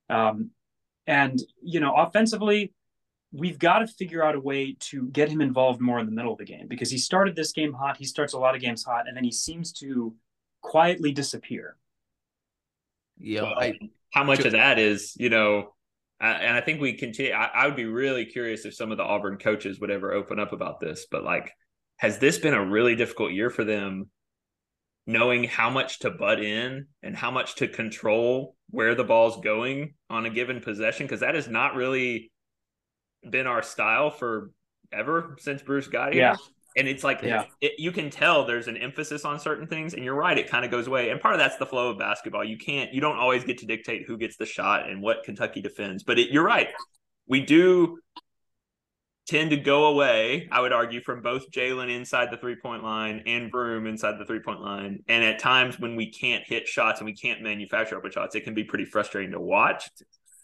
[0.10, 0.50] Um,
[1.06, 2.74] and you know, offensively,
[3.32, 6.32] we've got to figure out a way to get him involved more in the middle
[6.32, 7.98] of the game because he started this game hot.
[7.98, 10.14] He starts a lot of games hot, and then he seems to
[10.62, 11.76] quietly disappear.
[13.18, 13.80] Yeah, Well, I,
[14.12, 15.74] how much Ju- of that is you know
[16.20, 18.98] I- and I think we continue I, I would be really curious if some of
[18.98, 21.52] the Auburn coaches would ever open up about this but like
[21.98, 24.10] has this been a really difficult year for them
[25.06, 29.94] knowing how much to butt in and how much to control where the ball's going
[30.10, 32.32] on a given possession because that has not really
[33.30, 34.52] been our style for
[34.92, 36.22] ever since Bruce got here.
[36.24, 36.36] Yeah.
[36.76, 37.46] And it's like Yeah.
[37.60, 40.64] it, you can tell there's an emphasis on certain things, and you're right, it kind
[40.64, 41.10] of goes away.
[41.10, 42.44] And part of that's the flow of basketball.
[42.44, 45.62] You can't, you don't always get to dictate who gets the shot and what Kentucky
[45.62, 46.04] defends.
[46.04, 46.70] But it, you're right,
[47.28, 47.98] we do
[49.28, 50.50] tend to go away.
[50.52, 54.26] I would argue from both Jaylin inside the three point line and Broome inside the
[54.26, 55.04] three point line.
[55.08, 58.44] And at times when we can't hit shots and we can't manufacture open shots, it
[58.44, 59.90] can be pretty frustrating to watch.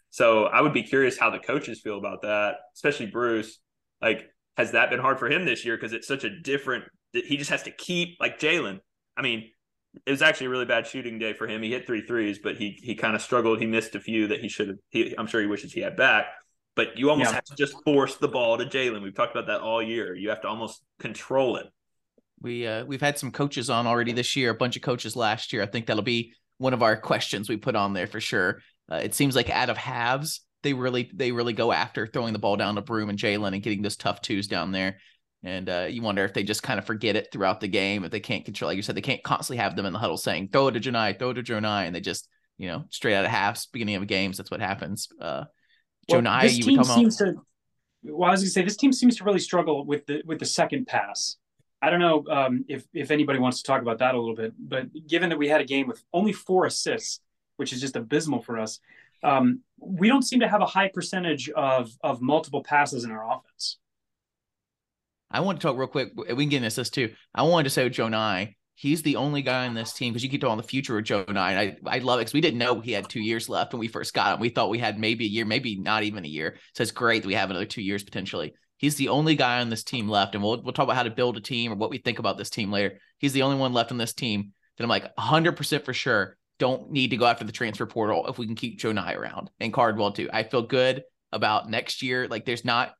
[0.10, 3.60] So I would be curious how the coaches feel about that, especially Bruce.
[4.02, 5.78] Like, has that been hard for him this year?
[5.78, 6.86] Because it's such a different.
[7.14, 8.80] He just has to keep like Jaylin.
[9.16, 9.50] I mean,
[10.06, 11.62] it was actually a really bad shooting day for him.
[11.64, 13.60] He hit three threes, but he he kind of struggled.
[13.60, 14.78] He missed a few that he should have.
[14.90, 16.26] He, I'm sure he wishes he had back.
[16.76, 17.36] But you almost Yeah.
[17.36, 19.02] have to just force the ball to Jaylin.
[19.02, 20.14] We've talked about that all year.
[20.14, 21.66] You have to almost control it.
[22.40, 24.52] we uh, we've had some coaches on already this year.
[24.52, 25.64] A bunch of coaches last year.
[25.64, 28.62] I think that'll be one of our questions we put on there for sure.
[28.92, 32.40] Uh, it seems like out of halves, they really they really go after throwing the
[32.40, 34.98] ball down to Broome and Jaylin and getting those tough twos down there.
[35.44, 38.04] And uh, you wonder if they just kind of forget it throughout the game.
[38.04, 40.18] If they can't control, like you said, they can't constantly have them in the huddle
[40.18, 42.28] saying "throw it to Johni, throw it to Johni," and they just
[42.58, 44.38] you know straight out of halves, beginning of games.
[44.38, 45.08] That's what happens.
[45.22, 45.46] Uh,
[46.10, 47.14] Well, Johni, this you team were talking about.
[47.14, 47.36] seems to.
[48.04, 50.40] Well, I was going to say this team seems to really struggle with the with
[50.40, 51.38] the second pass.
[51.82, 54.54] I don't know um, if if anybody wants to talk about that a little bit,
[54.58, 57.20] but given that we had a game with only four assists,
[57.58, 58.80] which is just abysmal for us,
[59.24, 63.26] um, we don't seem to have a high percentage of of multiple passes in our
[63.26, 63.78] offense.
[65.30, 66.14] I want to talk real quick.
[66.16, 67.14] We can get into this too.
[67.36, 70.30] I wanted to say with Johni, he's the only guy on this team because you
[70.30, 71.38] keep talking the future of Johni.
[71.38, 73.88] I I love it because we didn't know he had two years left when we
[73.88, 74.40] first got him.
[74.40, 76.58] We thought we had maybe a year, maybe not even a year.
[76.74, 78.54] So it's great that we have another two years potentially.
[78.78, 81.10] He's the only guy on this team left, and we'll we'll talk about how to
[81.10, 83.00] build a team or what we think about this team later.
[83.18, 86.92] He's the only one left on this team that I'm like 100% for sure don't
[86.92, 90.12] need to go after the transfer portal if we can keep Johni around and Cardwell
[90.12, 90.30] too.
[90.32, 92.28] I feel good about next year.
[92.28, 92.94] Like there's not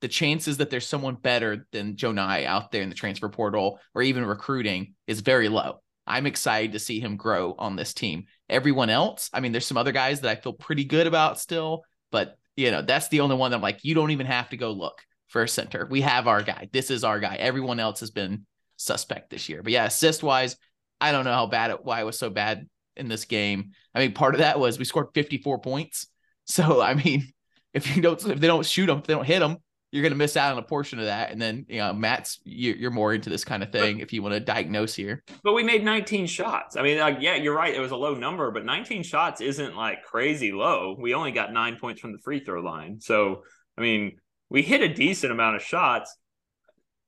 [0.00, 4.02] the chances that there's someone better than Johni out there in the transfer portal or
[4.02, 5.80] even recruiting is very low.
[6.06, 8.24] I'm excited to see him grow on this team.
[8.50, 11.84] Everyone else, I mean, there's some other guys that I feel pretty good about still,
[12.12, 14.56] but you know, that's the only one that I'm like, you don't even have to
[14.56, 15.86] go look for a center.
[15.90, 16.68] We have our guy.
[16.72, 17.36] This is our guy.
[17.36, 18.46] Everyone else has been
[18.76, 19.62] suspect this year.
[19.62, 20.56] But yeah, assist wise,
[21.00, 23.72] I don't know how bad it why it was so bad in this game.
[23.94, 26.06] I mean, part of that was we scored 54 points.
[26.46, 27.32] So I mean,
[27.72, 29.56] if you don't if they don't shoot them, if they don't hit them,
[29.90, 31.30] you're going to miss out on a portion of that.
[31.30, 34.34] And then you know, Matt's you're more into this kind of thing if you want
[34.34, 35.22] to diagnose here.
[35.42, 36.76] But we made 19 shots.
[36.76, 37.74] I mean, like, yeah, you're right.
[37.74, 40.96] It was a low number, but 19 shots isn't like crazy low.
[40.98, 43.00] We only got nine points from the free throw line.
[43.00, 43.44] So
[43.78, 44.18] I mean,
[44.48, 46.16] we hit a decent amount of shots.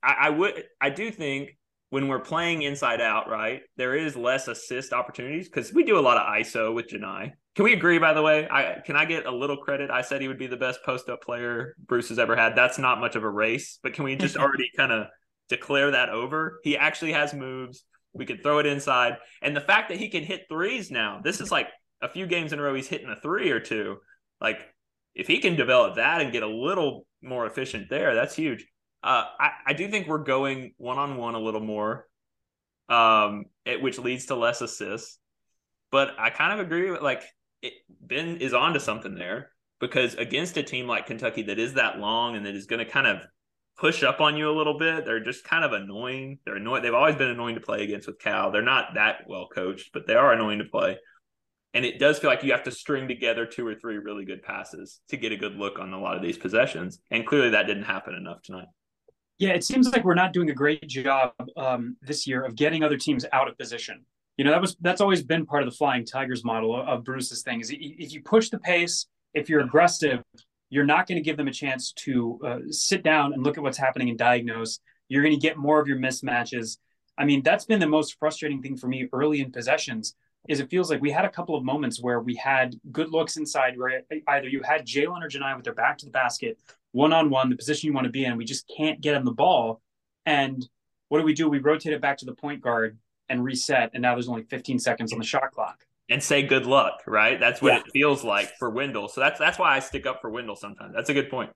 [0.02, 1.56] I, I would, I do think
[1.90, 6.00] when we're playing inside out, right, there is less assist opportunities because we do a
[6.00, 7.32] lot of ISO with Johni.
[7.54, 8.46] Can we agree, by the way?
[8.50, 9.90] I can I get a little credit?
[9.90, 12.54] I said he would be the best post up player Bruce has ever had.
[12.54, 15.06] That's not much of a race, but can we just already kind of
[15.48, 16.60] declare that over?
[16.64, 17.84] He actually has moves.
[18.12, 19.16] We could throw it inside.
[19.40, 21.68] And the fact that he can hit threes now, this is like
[22.02, 23.98] a few games in a row he's hitting a three or two.
[24.40, 24.60] Like
[25.14, 28.66] if he can develop that and get a little more efficient there, that's huge.
[29.06, 32.08] Uh, I, I do think we're going one on one a little more,
[32.88, 35.20] um, it, which leads to less assists.
[35.92, 37.22] But I kind of agree with like
[37.62, 42.00] it, Ben is onto something there because against a team like Kentucky that is that
[42.00, 43.18] long and that is going to kind of
[43.78, 46.40] push up on you a little bit, they're just kind of annoying.
[46.44, 46.82] They're annoying.
[46.82, 48.50] They've always been annoying to play against with Cal.
[48.50, 50.98] They're not that well coached, but they are annoying to play.
[51.74, 54.42] And it does feel like you have to string together two or three really good
[54.42, 56.98] passes to get a good look on a lot of these possessions.
[57.10, 58.66] And clearly that didn't happen enough tonight.
[59.38, 62.82] Yeah, it seems like we're not doing a great job um, this year of getting
[62.82, 64.04] other teams out of position.
[64.38, 67.42] You know, that was that's always been part of the Flying Tigers model of Bruce's
[67.42, 67.60] thing.
[67.60, 70.22] Is if you push the pace, if you're aggressive,
[70.70, 73.62] you're not going to give them a chance to uh, sit down and look at
[73.62, 74.80] what's happening and diagnose.
[75.08, 76.78] You're going to get more of your mismatches.
[77.18, 80.14] I mean, that's been the most frustrating thing for me early in possessions.
[80.48, 83.36] Is it feels like we had a couple of moments where we had good looks
[83.36, 86.58] inside, where either you had Jaylin or Johni with their back to the basket,
[86.96, 88.38] one on one, the position you want to be in.
[88.38, 89.82] We just can't get him the ball.
[90.24, 90.66] And
[91.08, 91.46] what do we do?
[91.46, 92.96] We rotate it back to the point guard
[93.28, 93.90] and reset.
[93.92, 95.84] And now there's only 15 seconds on the shot clock.
[96.08, 97.38] And say good luck, right?
[97.38, 97.80] That's what yeah.
[97.80, 99.08] it feels like for Wendell.
[99.08, 100.94] So that's that's why I stick up for Wendell sometimes.
[100.94, 101.50] That's a good point.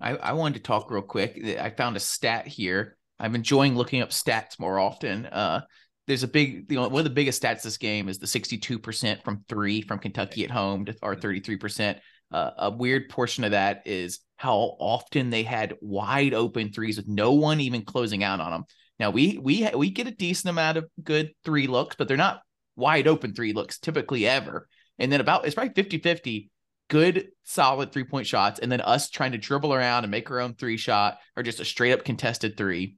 [0.00, 1.42] I, I wanted to talk real quick.
[1.58, 2.96] I found a stat here.
[3.18, 5.26] I'm enjoying looking up stats more often.
[5.26, 5.62] Uh,
[6.06, 9.24] there's a big, you know, one of the biggest stats this game is the 62%
[9.24, 11.98] from three from Kentucky at home to our 33%.
[12.30, 17.08] Uh, a weird portion of that is how often they had wide open threes with
[17.08, 18.64] no one even closing out on them.
[18.98, 22.42] Now we we we get a decent amount of good three looks, but they're not
[22.76, 24.68] wide open three looks typically ever.
[24.98, 26.48] And then about it's probably 50-50
[26.88, 30.40] good solid three point shots and then us trying to dribble around and make our
[30.40, 32.96] own three shot or just a straight up contested three.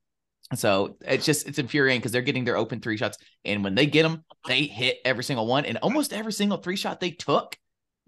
[0.55, 3.87] So it's just it's infuriating because they're getting their open three shots and when they
[3.87, 7.57] get them, they hit every single one and almost every single three shot they took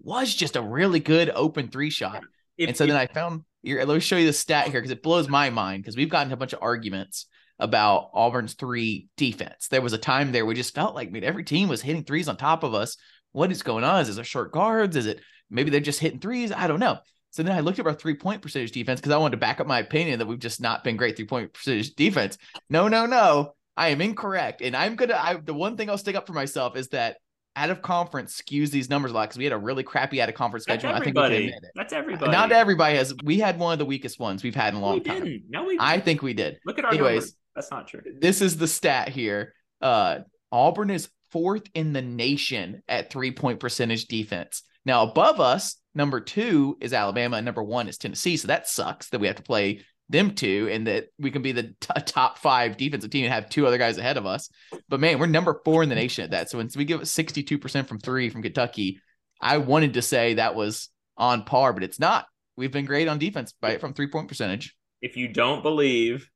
[0.03, 2.23] was just a really good open three shot.
[2.57, 4.79] If, and so if, then I found here, let me show you the stat here
[4.79, 7.27] because it blows my mind because we've gotten a bunch of arguments
[7.59, 9.67] about Auburn's three defense.
[9.69, 12.03] There was a time there we just felt like I mean, every team was hitting
[12.03, 12.97] threes on top of us.
[13.31, 14.01] What is going on?
[14.01, 14.95] Is it short guards?
[14.95, 16.51] Is it maybe they're just hitting threes?
[16.51, 16.99] I don't know.
[17.31, 19.59] So then I looked at our three point percentage defense because I wanted to back
[19.59, 22.37] up my opinion that we've just not been great three point percentage defense.
[22.69, 23.53] No, no, no.
[23.75, 24.61] I am incorrect.
[24.61, 27.17] And I'm gonna I the one thing I'll stick up for myself is that
[27.55, 30.29] out of conference skews these numbers a lot because we had a really crappy out
[30.29, 30.89] of conference schedule.
[30.89, 31.71] I think we admit it.
[31.75, 32.31] That's everybody.
[32.31, 33.13] Not everybody has.
[33.23, 35.23] We had one of the weakest ones we've had in a long we time.
[35.23, 35.43] Didn't.
[35.49, 35.73] No, we.
[35.73, 35.81] Didn't.
[35.81, 36.59] I think we did.
[36.65, 37.35] Look at our Anyways, numbers.
[37.55, 38.01] That's not true.
[38.19, 39.53] This is the stat here.
[39.81, 40.19] Uh,
[40.51, 44.63] Auburn is fourth in the nation at three point percentage defense.
[44.85, 48.37] Now above us, number two is Alabama, and number one is Tennessee.
[48.37, 51.53] So that sucks that we have to play them two and that we can be
[51.53, 54.49] the t- top five defensive team and have two other guys ahead of us.
[54.89, 56.49] But man, we're number four in the nation at that.
[56.49, 58.99] So when we give it 62% from three from Kentucky,
[59.41, 62.25] I wanted to say that was on par, but it's not.
[62.55, 64.75] We've been great on defense by from three point percentage.
[65.01, 66.29] If you don't believe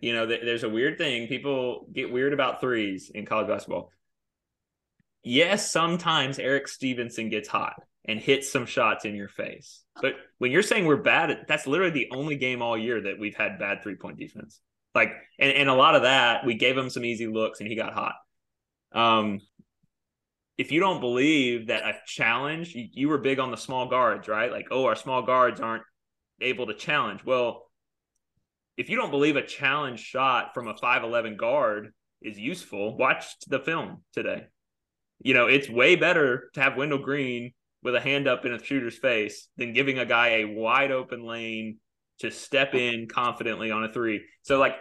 [0.00, 1.28] You know, th- there's a weird thing.
[1.28, 3.90] People get weird about threes in college basketball.
[5.22, 9.82] Yes, sometimes Eric Stevenson gets hot and hit some shots in your face.
[10.00, 13.36] But when you're saying we're bad, that's literally the only game all year that we've
[13.36, 14.60] had bad three point defense.
[14.94, 17.76] Like, and, and a lot of that, we gave him some easy looks and he
[17.76, 18.14] got hot.
[18.92, 19.40] Um,
[20.58, 24.28] if you don't believe that a challenge, you, you were big on the small guards,
[24.28, 24.52] right?
[24.52, 25.84] Like, oh, our small guards aren't
[26.40, 27.24] able to challenge.
[27.24, 27.64] Well,
[28.76, 33.60] if you don't believe a challenge shot from a 5'11 guard is useful, watch the
[33.60, 34.46] film today.
[35.20, 37.52] You know, it's way better to have Wendell Green
[37.82, 41.24] with a hand up in a shooter's face than giving a guy a wide open
[41.24, 41.78] lane
[42.20, 44.22] to step in confidently on a three.
[44.42, 44.76] So, like,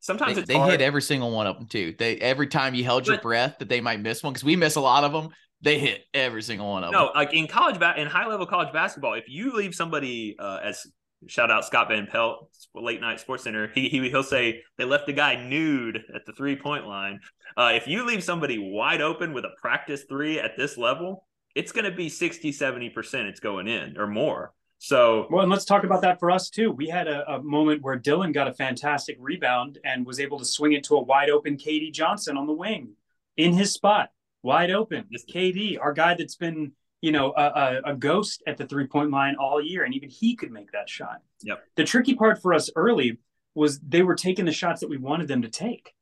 [0.00, 1.94] sometimes They, it's they hit every single one of them too.
[1.98, 4.56] They every time you held your But- breath that they might miss one because we
[4.56, 5.30] miss a lot of them.
[5.62, 7.12] They hit every single one of No, them.
[7.14, 10.86] like in college ba- in high level college basketball, if you leave somebody uh, as
[11.26, 15.12] shout out Scott Van Pelt, late night SportsCenter, he, he he'll say they left a
[15.14, 17.18] guy nude at the three point line.
[17.56, 21.72] Uh, if you leave somebody wide open with a practice three at this level, it's
[21.72, 23.28] going to be 60, 70 percent.
[23.28, 24.52] It's going in or more.
[24.78, 26.70] So Well, and let's talk about that for us too.
[26.70, 30.44] We had a, a moment where Dylan got a fantastic rebound and was able to
[30.44, 32.92] swing it to a wide open KD Johnson on the wing
[33.36, 34.10] in his spot,
[34.42, 35.06] wide open.
[35.08, 35.24] Yes.
[35.32, 37.42] KD, our guy that's been, you know, a,
[37.86, 40.72] a, a ghost at the three point line all year, and even he could make
[40.72, 41.22] that shot.
[41.42, 41.64] Yep.
[41.76, 43.18] The tricky part for us early
[43.54, 45.93] was they were taking the shots that we wanted them to take.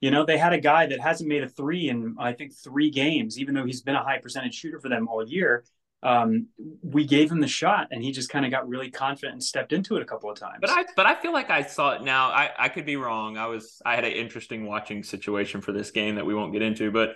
[0.00, 2.90] You know, they had a guy that hasn't made a three in I think three
[2.90, 5.64] games, even though he's been a high percentage shooter for them all year
[6.02, 6.46] um,
[6.82, 9.72] we gave him the shot and he just kind of got really confident and stepped
[9.72, 10.58] into it a couple of times.
[10.60, 12.28] But I but I feel like I saw it now.
[12.28, 13.36] I, I could be wrong.
[13.36, 16.62] I was I had an interesting watching situation for this game that we won't get
[16.62, 17.14] into, but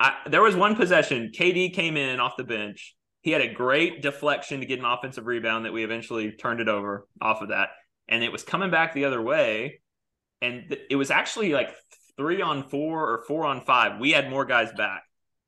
[0.00, 1.30] I, there was one possession.
[1.32, 2.96] KD came in off the bench.
[3.22, 6.68] He had a great deflection to get an offensive rebound that we eventually turned it
[6.68, 7.68] over off of that,
[8.08, 9.80] and it was coming back the other way,
[10.42, 11.72] and th- it was actually like
[12.16, 13.98] three on four or four on five.
[14.00, 15.04] We had more guys back,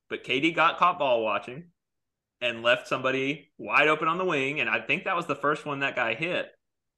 [0.08, 1.64] but KD got caught ball watching
[2.40, 5.64] and left somebody wide open on the wing, and I think that was the first
[5.64, 6.46] one that guy hit.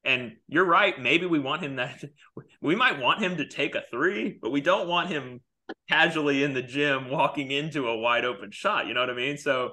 [0.05, 0.99] And you're right.
[0.99, 2.03] Maybe we want him that
[2.61, 5.41] we might want him to take a three, but we don't want him
[5.89, 8.87] casually in the gym walking into a wide open shot.
[8.87, 9.37] You know what I mean?
[9.37, 9.73] So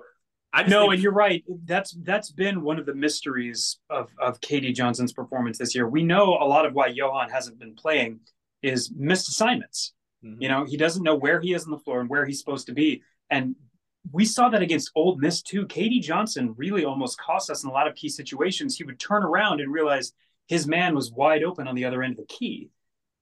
[0.52, 1.44] I just no, think- and you're right.
[1.66, 5.88] That's that's been one of the mysteries of of KD Johnson's performance this year.
[5.88, 8.20] We know a lot of why Johan hasn't been playing
[8.66, 9.94] is missed assignments.
[10.24, 10.42] Mhm.
[10.42, 12.68] You know, he doesn't know where he is on the floor and where he's supposed
[12.68, 13.04] to be.
[13.30, 13.56] And
[14.12, 15.66] we saw that against Ole Miss too.
[15.66, 18.76] KD Johnson really almost cost us in a lot of key situations.
[18.76, 20.14] He would turn around and realize
[20.48, 22.70] his man was wide open on the other end of the key.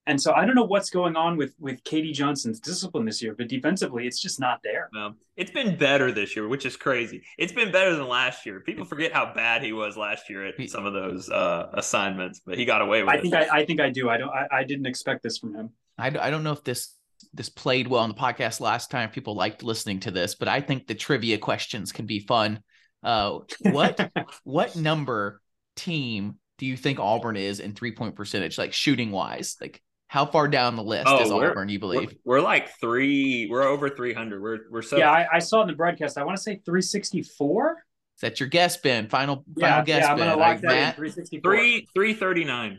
[0.06, 3.34] And so I don't know what's going on with with KD Johnson's discipline this year,
[3.34, 4.90] but defensively, it's just not there.
[4.96, 7.22] Um, it's been better this year, which is crazy.
[7.38, 8.60] It's been better than last year.
[8.60, 12.58] People forget how bad he was last year at some of those uh, assignments, but
[12.58, 13.16] he got away with it.
[13.16, 13.22] I it.
[13.22, 14.10] think I, I think I do.
[14.10, 14.30] I don't.
[14.30, 15.70] I, I didn't expect this from him.
[15.96, 16.96] I, I don't know if this
[17.32, 19.10] this played well on the podcast last time.
[19.10, 22.60] People liked listening to this, but I think the trivia questions can be fun.
[23.02, 24.10] Uh, what
[24.44, 25.40] what number
[25.76, 29.56] team do you think Auburn is in three point percentage, like shooting wise?
[29.60, 29.80] Like
[30.14, 31.68] how far down the list Oh, is we're- Auburn?
[31.68, 32.14] You we're, believe?
[32.24, 33.48] we're like three.
[33.50, 34.40] We're over three hundred.
[34.40, 36.16] We're we're so yeah, I, I saw in the broadcast.
[36.16, 37.70] I want to say 364.
[38.16, 39.08] Is that your guess, Ben?
[39.08, 40.26] Final Yeah, final guess, yeah, I'm Ben.
[40.28, 40.94] gonna All lock right, that in.
[40.94, 41.42] 364.
[41.52, 42.78] three three thirty nine.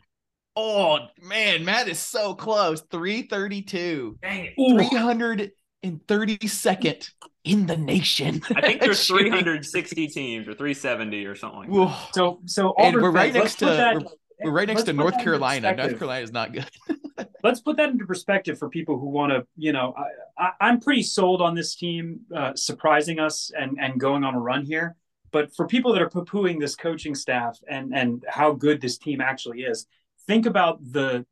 [0.56, 2.82] Oh man, Matt is so close.
[2.90, 4.18] Three thirty two.
[4.22, 4.54] Dang it!
[4.56, 5.52] Three hundred
[5.84, 7.10] and thirty second
[7.44, 8.42] in the nation.
[8.56, 11.76] I think there's 360 teams or 370 or something like that.
[11.76, 11.94] Whoa.
[12.14, 14.04] So so And we're right fans, next to- that-
[14.44, 15.76] we're- right next to North Carolina.
[15.76, 15.98] North.
[15.98, 16.70] Carolina is not good.
[17.44, 19.94] Let's put that into perspective for people who want to, you know,
[20.38, 24.34] I, I, I'm pretty sold on this team uh, surprising us and and going on
[24.36, 24.96] a run here.
[25.32, 29.22] But for people that are poo-pooing this coaching staff and and how good this team
[29.22, 29.86] actually is,
[30.28, 31.26] think about the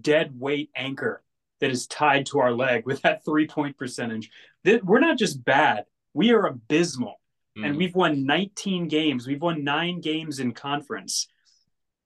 [0.00, 1.22] dead weight anchor
[1.60, 4.30] that is tied to our leg with that three point percentage.
[4.64, 5.84] That we're not just bad;
[6.14, 7.20] we are abysmal.
[7.56, 7.78] and Mm.
[7.78, 9.26] we've won 19 games.
[9.26, 11.26] We've won nine games in conference.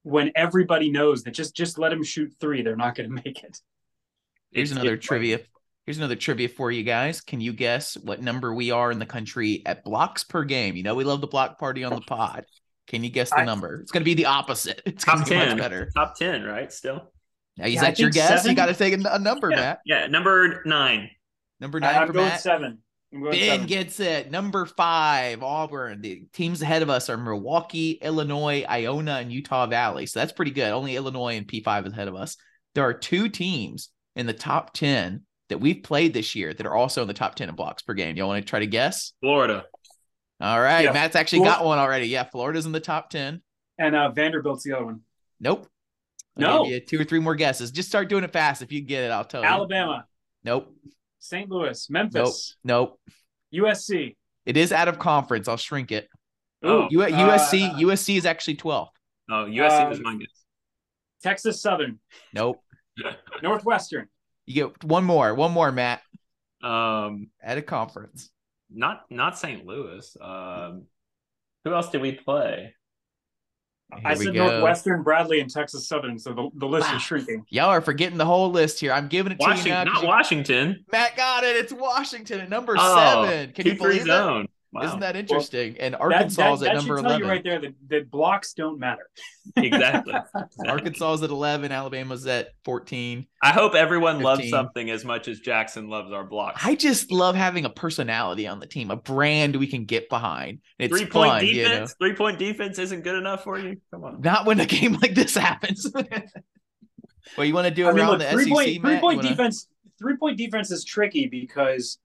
[0.03, 3.43] When everybody knows that just just let them shoot three, they're not going to make
[3.43, 3.59] it.
[4.51, 5.39] Here's It's- another it's- trivia.
[5.85, 7.19] Here's another trivia for you guys.
[7.19, 10.77] Can you guess what number we are in the country at blocks per game?
[10.77, 12.05] You know we love the block party on the oh.
[12.07, 12.45] pod.
[12.87, 13.81] Can you guess the I- number?
[13.81, 14.81] It's going to be the opposite.
[14.85, 15.89] It's going to be much better.
[15.93, 16.71] Top 10, right?
[16.71, 17.11] Still.
[17.57, 18.45] Now, is Yeah, that your think guess?
[18.45, 19.79] You got to take a, a number, Yeah, Matt.
[19.85, 20.07] yeah.
[20.07, 21.09] Number nine.
[21.59, 21.89] Number nine.
[21.89, 22.41] I, 9 am for going Matt.
[22.41, 22.77] seven.
[23.13, 24.31] Ben gets it.
[24.31, 26.01] Number five, Auburn.
[26.01, 30.05] The teams ahead of us are Milwaukee, Illinois, Iona, and Utah Valley.
[30.07, 30.71] So that's pretty good.
[30.71, 32.37] Only Illinois and P5 is ahead of us.
[32.75, 36.73] There are two teams in the top 10 that we've played this year that are
[36.75, 38.15] also in the top 10 in blocks per game.
[38.15, 39.13] Y'all want to try to guess?
[39.21, 39.65] Florida.
[40.41, 40.85] All right.
[40.85, 40.91] Yeah.
[40.93, 42.07] Matt's actually got one already.
[42.07, 42.23] Yeah.
[42.23, 43.41] Florida's in the top 10.
[43.77, 45.01] and uh, Vanderbilt's the other one.
[45.39, 45.67] Nope.
[46.39, 46.79] I'll No.
[46.79, 47.69] two or three more guesses.
[47.71, 48.63] Just start doing it fast.
[48.63, 49.47] If you get it, I'll tell you.
[49.47, 50.05] Alabama,
[50.43, 50.73] Nope.
[51.23, 51.49] St.
[51.49, 52.99] Louis, Memphis, Nope.
[53.53, 53.63] Nope.
[53.63, 54.17] USC.
[54.45, 55.47] It is out of conference.
[55.47, 56.09] I'll shrink it.
[56.61, 57.69] Oh, U- USC.
[57.71, 58.89] Uh, USC is actually 12th.
[59.31, 60.43] oh, USC was Um, my guess.
[61.23, 61.99] Texas Southern,
[62.33, 62.59] Nope.
[63.41, 64.07] Northwestern.
[64.45, 65.33] You get one more.
[65.33, 66.01] One more, Matt.
[66.61, 68.29] Um, At a conference.
[68.69, 69.65] not not St.
[69.65, 70.15] Louis.
[70.19, 70.83] Um,
[71.63, 72.75] who else did we play?
[73.91, 74.47] I Here we said go.
[74.47, 76.17] Northwestern, Bradley, and Texas Southern.
[76.17, 76.95] So the, the list Wow.
[76.95, 77.45] is shrinking.
[77.49, 78.91] Y'all are forgetting the whole list here.
[78.91, 79.83] I'm giving it to you Washington, now.
[79.85, 80.85] 'cause not you- Washington.
[80.91, 81.55] Matt got it.
[81.57, 83.51] It's Washington at number Oh, seven.
[83.53, 84.17] Can you three believe that?
[84.23, 84.47] zone.
[84.73, 84.81] Wow.
[84.81, 85.77] Isn't that interesting?
[85.79, 87.25] and Arkansas is that, at that number should tell 11.
[87.25, 89.07] you right there that, that blocks don't matter.
[89.55, 90.15] exactly?
[90.67, 91.71] Arkansas is at 11.
[91.71, 93.27] Alabama's at 14.
[93.43, 96.61] I hope everyone loves something as much as Jackson loves our blocks.
[96.65, 100.59] I just love having a personality on the team, a brand we can get behind.
[100.79, 101.69] It's three point fun, you know.
[101.69, 101.95] defense.
[101.99, 103.79] Three point defense isn't good enough for you.
[103.91, 104.21] Come on.
[104.21, 105.87] Not when a game like this happens.
[107.37, 108.91] well, you want to do I mean, around look, the three SEC, point Matt?
[108.91, 109.67] three point wanna- defense.
[109.99, 111.99] Three point defense is tricky because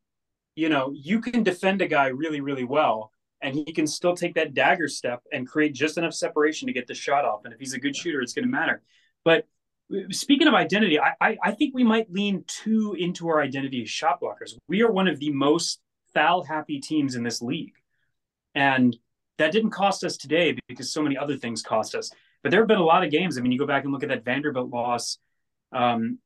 [0.59, 4.35] you know you can defend a guy really really well, and he can still take
[4.35, 7.45] that dagger step and create just enough separation to get the shot off.
[7.45, 8.83] And if he's a good shooter, it's going to matter.
[9.25, 9.47] But
[9.95, 13.83] uh, speaking of identity, I, I I think we might lean too into our identity
[13.83, 14.57] as shot blockers.
[14.67, 15.81] We are one of the most
[16.13, 17.75] foul happy teams in this league,
[18.57, 18.97] and
[19.39, 22.11] that didn't cost us today because so many other things cost us.
[22.43, 23.39] But there have been a lot of games.
[23.39, 25.19] I mean, you go back and look at that Vanderbilt loss
[25.73, 26.19] um,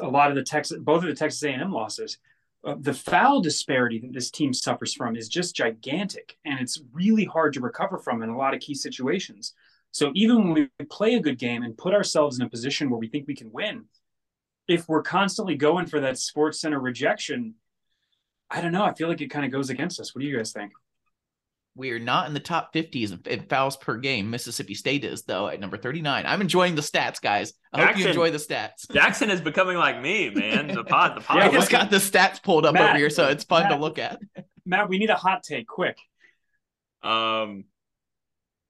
[0.00, 2.18] a lot of the Texas, both of the Texas A&M losses,
[2.64, 7.24] uh, the foul disparity that this team suffers from is just gigantic, and it's really
[7.24, 9.52] hard to recover from in a lot of key situations.
[9.90, 12.98] So even when we play a good game and put ourselves in a position where
[12.98, 13.84] we think we can win,
[14.66, 17.54] if we're constantly going for that SportsCenter rejection,
[18.50, 18.84] I don't know.
[18.84, 20.14] I feel like it kind of goes against us.
[20.14, 20.72] What do you guys think?
[21.76, 24.30] We are not in the top 50s in- in fouls per game.
[24.30, 26.24] Mississippi State is, though, at number 39.
[26.24, 27.52] I'm enjoying the stats, guys.
[27.72, 28.90] I hope you enjoy the stats.
[28.92, 30.68] Jackson is becoming like me, man.
[30.68, 31.38] The pod, the pod.
[31.38, 33.76] Yeah, I just got the stats pulled up Matt, over here, so it's fun to
[33.76, 34.20] look at.
[34.64, 35.98] Matt, we need a hot take, quick.
[37.02, 37.64] Um.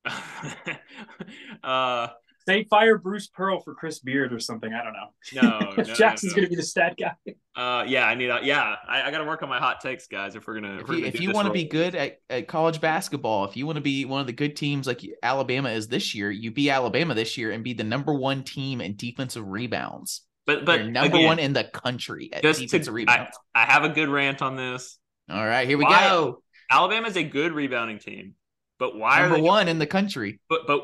[1.62, 2.08] uh.
[2.46, 4.72] Say fire Bruce Pearl for Chris Beard or something.
[4.72, 5.40] I don't know.
[5.42, 5.58] No.
[5.70, 6.36] no, no, Jackson's no.
[6.36, 7.14] going to be the stat guy.
[7.56, 7.84] Uh.
[7.86, 8.06] Yeah.
[8.06, 8.28] I need.
[8.28, 8.76] A, yeah.
[8.86, 10.36] I, I got to work on my hot takes, guys.
[10.36, 10.80] If we're gonna.
[10.80, 13.44] If we're you, gonna if do you want to be good at, at college basketball,
[13.44, 16.30] if you want to be one of the good teams like Alabama is this year,
[16.30, 20.22] you be Alabama this year and be the number one team in defensive rebounds.
[20.46, 23.38] but but You're number again, one in the country at defensive to, I, rebounds.
[23.54, 24.98] I have a good rant on this.
[25.30, 26.42] All right, here we Why- go.
[26.70, 28.34] Alabama's a good rebounding team,
[28.78, 30.40] but why Number are they one in the country.
[30.48, 30.80] But but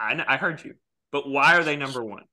[0.00, 0.74] I I heard you.
[1.10, 2.24] But why are they number one?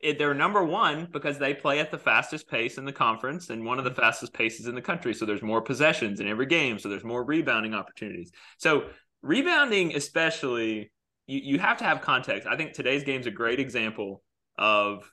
[0.00, 3.64] It, they're number one because they play at the fastest pace in the conference and
[3.64, 5.12] one of the fastest paces in the country.
[5.12, 6.78] So there's more possessions in every game.
[6.78, 8.32] So there's more rebounding opportunities.
[8.56, 8.84] So
[9.22, 10.90] rebounding, especially,
[11.26, 12.48] you, you have to have context.
[12.48, 14.22] I think today's game's a great example
[14.56, 15.10] of,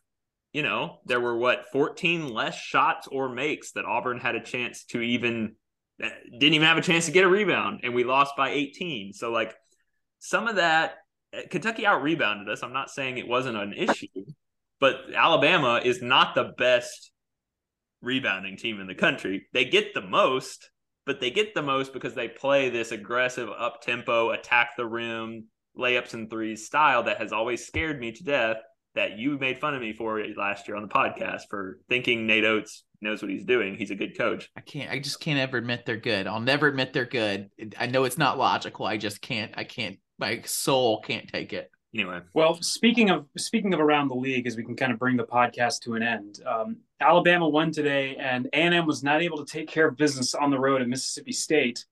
[0.54, 4.86] you know, there were what 14 less shots or makes that Auburn had a chance
[4.86, 5.56] to even
[6.02, 9.12] eh, didn't even have a chance to get a rebound, and we lost by 18.
[9.12, 9.54] So like
[10.20, 10.96] some of that
[11.36, 12.64] Uh, Kentucky out rebounded us.
[12.64, 14.08] I'm not saying it wasn't an issue,
[14.80, 17.12] but Alabama is not the best
[18.02, 19.48] rebounding team in the country.
[19.54, 20.70] They get the most,
[21.06, 25.46] but they get the most because they play this aggressive up tempo, attack the rim,
[25.78, 28.58] layups and threes style that has always scared me to death.
[28.96, 32.46] That you made fun of me for last year on the podcast for thinking Nate
[32.46, 33.76] Oats knows what he's doing.
[33.76, 34.50] He's a good coach.
[34.58, 34.90] I can't.
[34.90, 36.26] I just can't ever admit they're good.
[36.26, 37.52] I'll never admit they're good.
[37.78, 38.88] I know it's not logical.
[38.88, 39.52] I just can't.
[39.56, 40.00] I can't.
[40.20, 41.72] My soul can't take it.
[41.94, 45.16] Anyway, Well, speaking of speaking of around the league, as we can kind of bring
[45.16, 49.22] the podcast to an end, um, Alabama won today, and A and M was not
[49.22, 51.86] able to take care of business on the road at Mississippi State.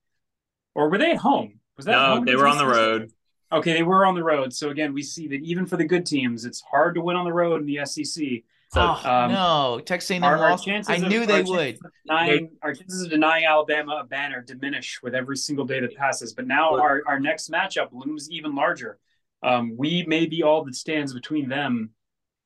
[0.76, 1.59] Or were they at home?
[1.78, 3.11] Was that no, they were on the road.
[3.51, 4.53] Okay, they were on the road.
[4.53, 7.26] So again, we see that even for the good teams, it's hard to win on
[7.26, 8.43] the road in the SEC.
[8.70, 10.66] So oh um, no, Texas A&M Our, our lost.
[10.66, 11.76] chances I knew our they chances would.
[11.76, 15.95] of Denying, our chances of denying Alabama a banner diminish with every single day that
[15.95, 16.34] passes.
[16.34, 18.97] But now our, our next matchup looms even larger.
[19.43, 21.91] Um, we may be all that stands between them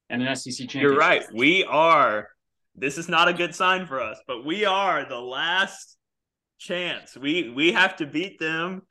[0.10, 0.82] and an SEC championship.
[0.82, 1.24] You're right.
[1.34, 2.30] We are.
[2.76, 5.98] This is not a good sign for us, but we are the last
[6.60, 7.18] chance.
[7.18, 8.84] We we have to beat them.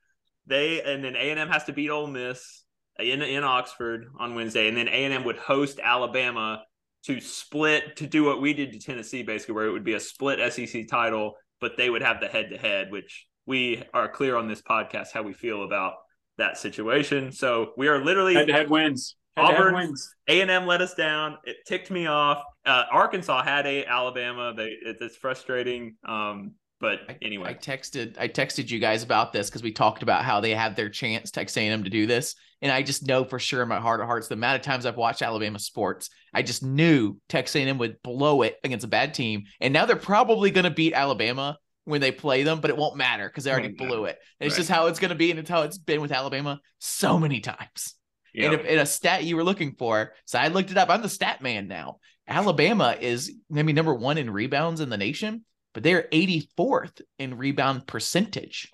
[0.47, 2.65] They and then A and M has to beat Ole Miss
[2.99, 6.65] in in Oxford on Wednesday, and then A and M would host Alabama
[7.05, 10.01] to split to do what we did to Tennessee, basically, where it would be a
[10.01, 14.37] split SEC title, but they would have the head to head, which we are clear
[14.37, 15.95] on this podcast how we feel about
[16.37, 17.33] that situation.
[17.33, 19.17] So we are literally Head to head wins.
[19.37, 20.15] Head to head Auburn- wins.
[20.29, 21.39] a and M let us down.
[21.45, 22.43] It ticked me off.
[22.67, 24.53] Uh, Arkansas had a Alabama.
[24.57, 25.97] They it, it's frustrating.
[26.05, 30.03] Um, But anyway, I anyway, texted I texted you guys about this because we talked
[30.03, 33.25] about how they had their chance Texas A&M to do this, and I just know
[33.25, 36.09] for sure in my heart of hearts the amount of times I've watched Alabama sports,
[36.33, 39.97] I just knew Texas A&M would blow it against a bad team, and now they're
[39.97, 43.51] probably going to beat Alabama when they play them, but it won't matter because they
[43.51, 44.19] already oh, Won't blew it.
[44.41, 44.59] It's Right.
[44.59, 47.41] just how it's going to be, and it's how it's been with Alabama so many
[47.41, 47.95] times.
[48.35, 48.45] yeah.
[48.47, 50.91] And if and a stat you were looking for, so I looked it up.
[50.91, 51.99] I'm the stat man now.
[52.29, 57.87] Alabama is maybe number one in rebounds in the nation, but they're 84th in rebound
[57.87, 58.71] percentage.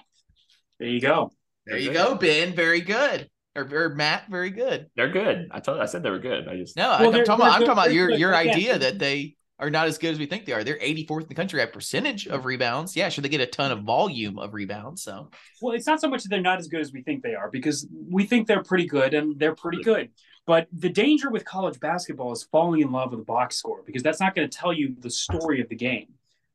[0.79, 1.31] There you go.
[1.67, 2.55] There you go, Ben.
[2.55, 3.29] Very good.
[3.57, 4.89] Or, or Matt, very good.
[4.97, 5.49] they're good.
[5.53, 6.49] I told I said they were good.
[6.49, 8.99] I just No, Well, I'm, talking about, I'm talking about your your Again, idea that
[8.99, 10.65] they are not as good as we think they are.
[10.65, 12.97] They're 84th in the country at percentage of rebounds.
[12.97, 15.03] Yeah, sure, they get a ton of volume of rebounds.
[15.03, 15.31] So
[15.63, 17.49] Well, it's not so much that they're not as good as we think they are
[17.49, 20.11] because we think they're pretty good and they're pretty good.
[20.47, 24.03] But the danger with college basketball is falling in love with a box score because
[24.03, 26.09] that's not going to tell you the story of the game.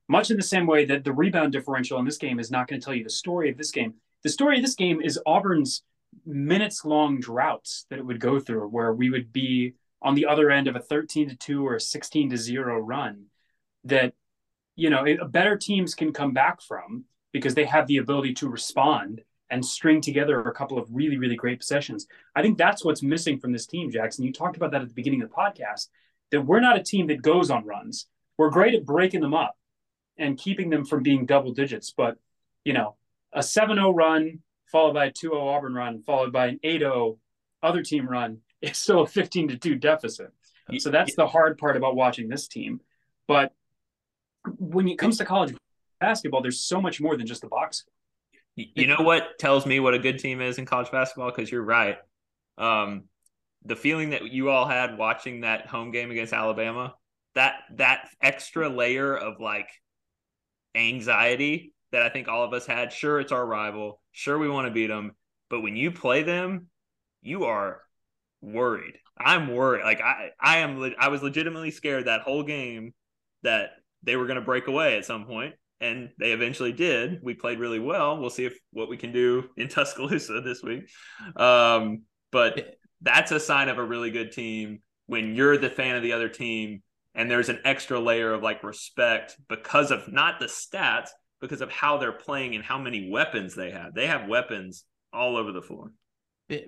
[0.10, 2.82] Much in the same way that the rebound differential in this game is not going
[2.82, 3.94] to tell you the story of this game.
[4.24, 5.84] The story of this game is Auburn's
[6.26, 10.50] minutes long droughts that it would go through where we would be on the other
[10.50, 13.26] end of a 13 to 2 or a 16 to 0 run
[13.84, 14.14] that
[14.76, 19.22] you know better teams can come back from because they have the ability to respond
[19.52, 22.08] and string together a couple of really really great possessions.
[22.36, 24.26] I think that's what's missing from this team jackson.
[24.26, 25.90] You talked about that at the beginning of the podcast
[26.32, 28.08] that we're not a team that goes on runs.
[28.38, 29.59] We're great at breaking them up
[30.20, 32.18] and keeping them from being double digits but
[32.64, 32.96] you know
[33.34, 34.40] a 7-0 run
[34.72, 37.18] followed by a 2-0 auburn run followed by an 8-0
[37.64, 40.32] other team run is still a 15 to 2 deficit
[40.78, 42.80] so that's the hard part about watching this team
[43.28, 43.54] but
[44.58, 45.56] when it comes to college
[46.00, 47.86] basketball, there's so much more than just the box.
[48.56, 51.30] You know what tells me what a good team is in college basketball?
[51.30, 51.98] Because you're right.
[52.58, 53.04] Um,
[53.64, 56.96] the feeling that you all had watching that home game against Alabama,
[57.36, 59.70] that that extra layer of like
[60.80, 62.94] anxiety that I think all of us had.
[62.94, 64.02] Sure, it's our rival.
[64.12, 65.16] Sure, we want to beat them,
[65.50, 66.68] but when you play them,
[67.22, 67.82] you are
[68.42, 68.96] worried.
[69.18, 69.84] I'm worried.
[69.84, 70.94] Like I, I am.
[71.00, 72.94] I was legitimately scared that whole game
[73.44, 73.72] that
[74.04, 77.20] they were going to break away at some point, and they eventually did.
[77.22, 78.18] We played really well.
[78.18, 80.90] We'll see if what we can do in Tuscaloosa this week.
[81.36, 86.04] Um, but that's a sign of a really good team when you're the fan of
[86.04, 86.84] the other team,
[87.16, 91.10] and there's an extra layer of like respect because of not the stats,
[91.42, 93.94] because of how they're playing and how many weapons they have.
[93.94, 95.92] They have weapons all over the floor.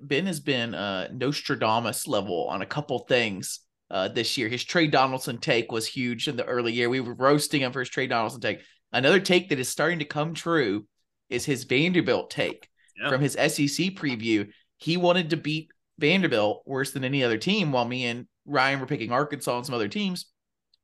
[0.02, 4.48] Ben- has been uh, Nostradamus level on a couple things uh, this year.
[4.48, 6.88] His Tre Donaldson take was huge in the early year.
[6.88, 8.60] We were roasting him for his Tre Donaldson take.
[8.92, 10.86] Another take that is starting to come true
[11.30, 12.68] is his Vanderbilt take
[13.00, 13.08] Yeah.
[13.08, 14.48] from his SEC preview.
[14.76, 18.86] He wanted to beat Vanderbilt worse than any other team, while me and Ryan were
[18.86, 20.26] picking Arkansas and some other teams.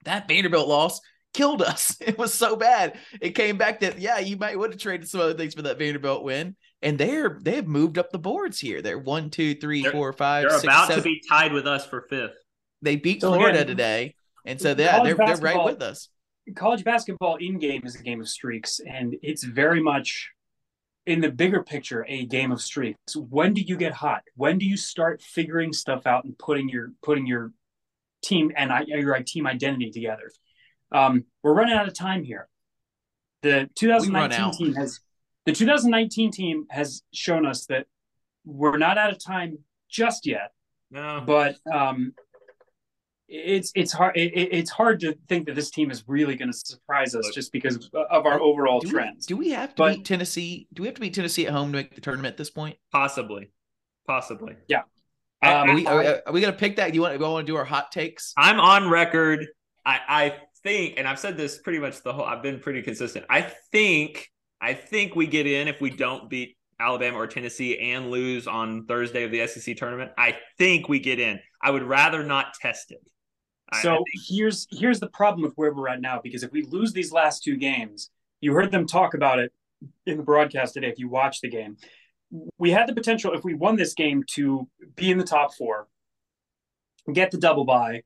[0.05, 1.01] That Vanderbilt loss
[1.35, 1.97] killed us.
[2.09, 2.99] It was so bad.
[3.21, 5.79] It came back that yeah, you might would have traded some other things for that
[5.79, 6.57] Vanderbilt win.
[6.83, 8.81] And they're they have moved up the boards here.
[8.83, 11.03] They're one, two, three, They're- four, five, They're six, about seven.
[11.03, 12.35] to be tied with us for fifth.
[12.83, 16.09] They beat So Florida again, today, and so college yeah, they're they're right with us.
[16.55, 20.31] College basketball in game is a game of streaks, and it's very much
[21.05, 23.17] in the bigger picture a game of streaks.
[23.17, 24.23] When do you get hot?
[24.37, 27.53] When do you start figuring stuff out and putting your putting your
[28.23, 30.31] team and I- your team identity together?
[30.93, 32.49] Um, we're running out of time here.
[33.43, 35.01] The 2019 team has
[35.47, 37.87] the 2019 team has shown us that
[38.45, 39.59] we're not out of time
[39.89, 40.53] just yet.
[40.91, 42.15] No, but um,
[43.29, 46.51] it's it's hard it, it- it's hard to think that this team is really going
[46.51, 49.27] to surprise us just because of our overall Do we, trends.
[49.27, 50.67] do we have to But- beat Tennessee?
[50.73, 52.77] Do we have to beat Tennessee at home to make the tournament at this point?
[52.91, 53.53] possibly,
[54.07, 54.57] possibly.
[55.43, 56.89] Um, are we are, are we gonna pick that?
[56.89, 57.15] Do you want?
[57.19, 58.33] Do we want to do our hot takes?
[58.37, 59.47] I'm on record.
[59.87, 62.25] I, I think, and I've said this pretty much the whole.
[62.25, 63.25] I've been pretty consistent.
[63.31, 63.43] I
[63.73, 64.29] think,
[64.61, 68.85] I think we get in if we don't beat Alabama or Tennessee and lose on
[68.87, 70.11] Thursday of the SEC tournament.
[70.19, 71.41] I think we get in.
[71.63, 73.01] I would rather not test it.
[73.71, 76.51] I- I so think- here's here's the problem with where we're at now because if
[76.53, 78.11] we lose these last two games,
[78.41, 79.53] you heard them talk about it
[80.07, 80.89] in the broadcast today.
[80.89, 81.77] If you watch the game,
[82.59, 85.89] we had the potential if we won this game to be in the top four,
[87.13, 88.03] get the double bye,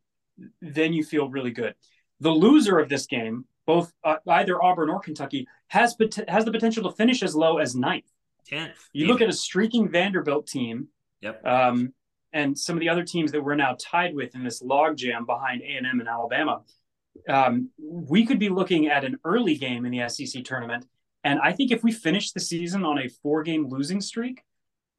[0.61, 1.75] then you feel really good.
[2.21, 6.53] The loser of this game, both uh, either Auburn or Kentucky, has pot- has the
[6.53, 8.05] potential to finish as low as ninth.
[8.47, 8.89] tenth.
[8.93, 10.89] You look at a streaking Vanderbilt team,
[11.21, 11.47] Yep.
[11.47, 11.93] um,
[12.33, 15.63] and some of the other teams that we're now tied with in this logjam behind
[15.63, 16.63] A and M and Alabama.
[17.29, 20.87] Um, we could be looking at an early game in the SEC tournament,
[21.25, 24.43] and I think if we finish the season on a four-game losing streak,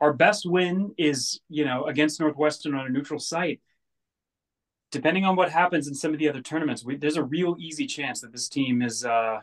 [0.02, 3.62] our best win is you know against Northwestern on a neutral site.
[4.92, 7.88] Depending on what happens in some of the other tournaments, we, there's a real easy
[7.88, 9.40] chance that this team is uh,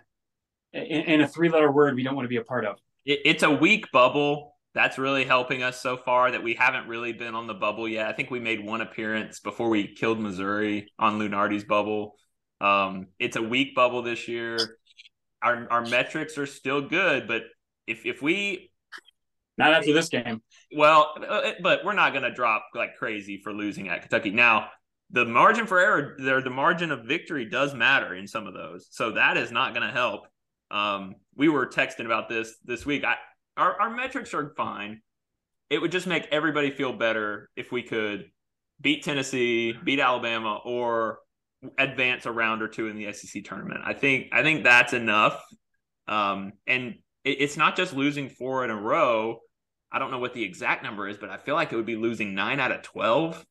[0.72, 2.78] in, in a three-letter word we don't want to be a part of.
[3.04, 4.54] It, it's a weak bubble.
[4.74, 8.06] That's really helping us so far that we haven't really been on the bubble yet.
[8.06, 12.14] I think we made one appearance before we killed Missouri on Lunardi's bubble.
[12.60, 14.78] Um, it's a weak bubble this year.
[15.42, 17.42] Our our metrics are still good, but
[17.86, 18.70] if if we
[19.58, 20.42] Not after this game.
[20.76, 24.30] well, uh, but we're not going to drop like crazy for losing at Kentucky.
[24.30, 24.68] Now,
[25.10, 28.86] the margin for error, there, the margin of victory does matter in some of those,
[28.90, 30.26] so that is not going to help.
[30.70, 33.04] Um, we were texting about this this week.
[33.04, 33.16] I,
[33.56, 35.00] our our metrics are fine.
[35.68, 38.30] It would just make everybody feel better if we could
[38.80, 41.20] beat Tennessee, beat Alabama, or
[41.78, 43.80] advance a round or two in the SEC tournament.
[43.84, 45.42] I think I think that's enough.
[46.08, 49.40] Um, and it, it's not just losing four in a row.
[49.92, 51.96] I don't know what the exact number is, but I feel like it would be
[51.96, 53.44] losing nine out of twelve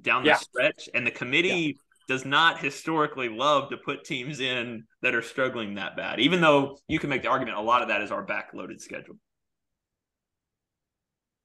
[0.00, 0.34] down the Yeah.
[0.34, 0.88] stretch.
[0.94, 5.96] And the committee does not historically love to put teams in that are struggling that
[5.96, 6.20] bad.
[6.20, 9.16] Even though you can make the argument a lot of that is our backloaded schedule.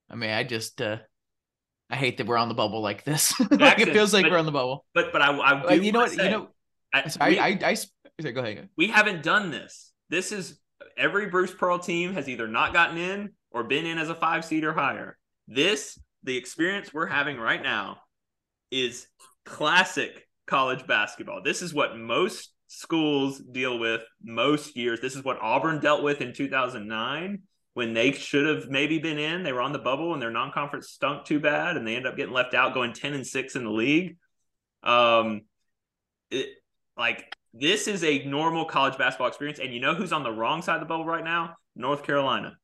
[0.08, 0.98] I mean, I just uh
[1.92, 3.38] I hate that we're on the bubble like this.
[3.50, 4.86] like it feels like but- we're on the bubble.
[4.94, 6.10] But but I, I you know what?
[6.10, 6.48] say, You know,
[6.92, 7.76] I, sorry, we- I, I,
[8.24, 8.70] I go ahead.
[8.76, 9.92] we haven't done this.
[10.08, 10.58] This is
[10.96, 14.44] every Bruce Pearl team has either not gotten in or been in as a five
[14.44, 15.18] seed or higher.
[15.46, 17.98] This, the experience we're having right now,
[18.70, 19.06] is
[19.44, 21.42] classic college basketball.
[21.42, 25.00] This is what most schools deal with most years.
[25.00, 27.42] This is what Auburn dealt with in 2009
[27.74, 29.42] when they should have maybe been in.
[29.42, 32.06] They were on the bubble and their non conference stunk too bad and they end
[32.06, 34.16] up getting left out, going 10 and 6 in the league.
[34.82, 35.42] Um,
[36.30, 36.48] it,
[36.96, 39.58] like this is a normal college basketball experience.
[39.58, 41.56] And you know who's on the wrong side of the bubble right now?
[41.74, 42.56] North Carolina.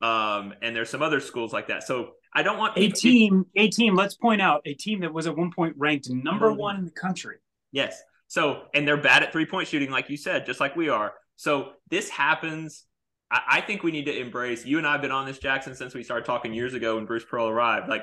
[0.00, 1.82] Um, and there's some other schools like that.
[1.82, 5.26] So I don't want A team, a team, let's point out, a team that was
[5.26, 7.36] at one point ranked number one in the country.
[7.72, 8.02] Yes.
[8.26, 11.14] So, and they're bad at three point shooting, like you said, just like we are.
[11.36, 12.84] So this happens.
[13.30, 14.64] I, I think we need to embrace.
[14.64, 17.06] You and I have been on this, Jackson, since we started talking years ago when
[17.06, 17.88] Bruce Pearl arrived.
[17.88, 18.02] Like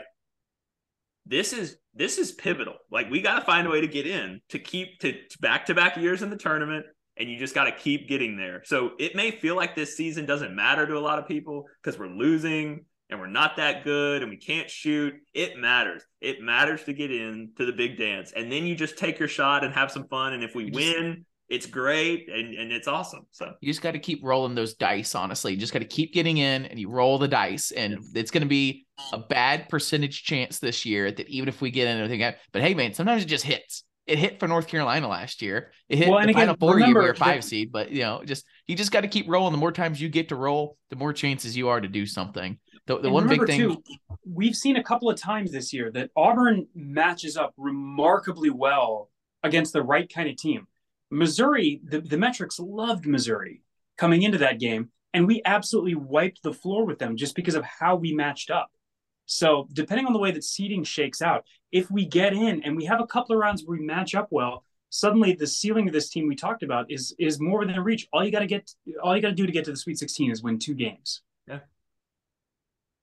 [1.26, 2.76] this is this is pivotal.
[2.91, 5.73] Like we got to find a way to get in to keep to back to
[5.76, 6.85] back years in the tournament,
[7.18, 8.61] and you just got to keep getting there.
[8.65, 11.99] So it may feel like this season doesn't matter to a lot of people because
[11.99, 15.14] we're losing and we're not that good and we can't shoot.
[15.34, 16.03] It matters.
[16.22, 18.34] It matters to get in to the big dance.
[18.35, 20.34] And then you just take your shot and have some fun.
[20.34, 23.27] And if we win, it's great and, and it's awesome.
[23.31, 25.53] So You just got to keep rolling those dice, honestly.
[25.53, 27.72] You just got to keep getting in and you roll the dice.
[27.72, 31.69] And it's going to be a bad percentage chance this year that even if we
[31.72, 33.84] get in everything, but hey, man, sometimes it just hits.
[34.07, 35.72] It hit for North Carolina last year.
[35.89, 37.72] It hit Well, the and again, final four year we remember were five that- seed,
[37.72, 39.51] but you know, just you just got to keep rolling.
[39.51, 42.59] The more times you get to roll, the more chances you are to do something.
[42.85, 43.84] The, the one big thing, too,
[44.31, 49.09] we've seen a couple of times this year that Auburn matches up remarkably well
[49.41, 50.67] against the right kind of team.
[51.11, 53.61] Missouri, the, the metrics loved Missouri
[53.98, 57.64] coming into that game, and we absolutely wiped the floor with them just because of
[57.64, 58.72] how we matched up.
[59.27, 62.86] So, depending on the way that seeding shakes out, if we get in and we
[62.86, 66.10] have a couple of rounds where we match up well, suddenly the ceiling of this
[66.10, 68.07] team we talked about is is more within reach.
[68.14, 68.72] All you got to get,
[69.02, 71.22] all you got to do to get to the Sweet 16 is win two games.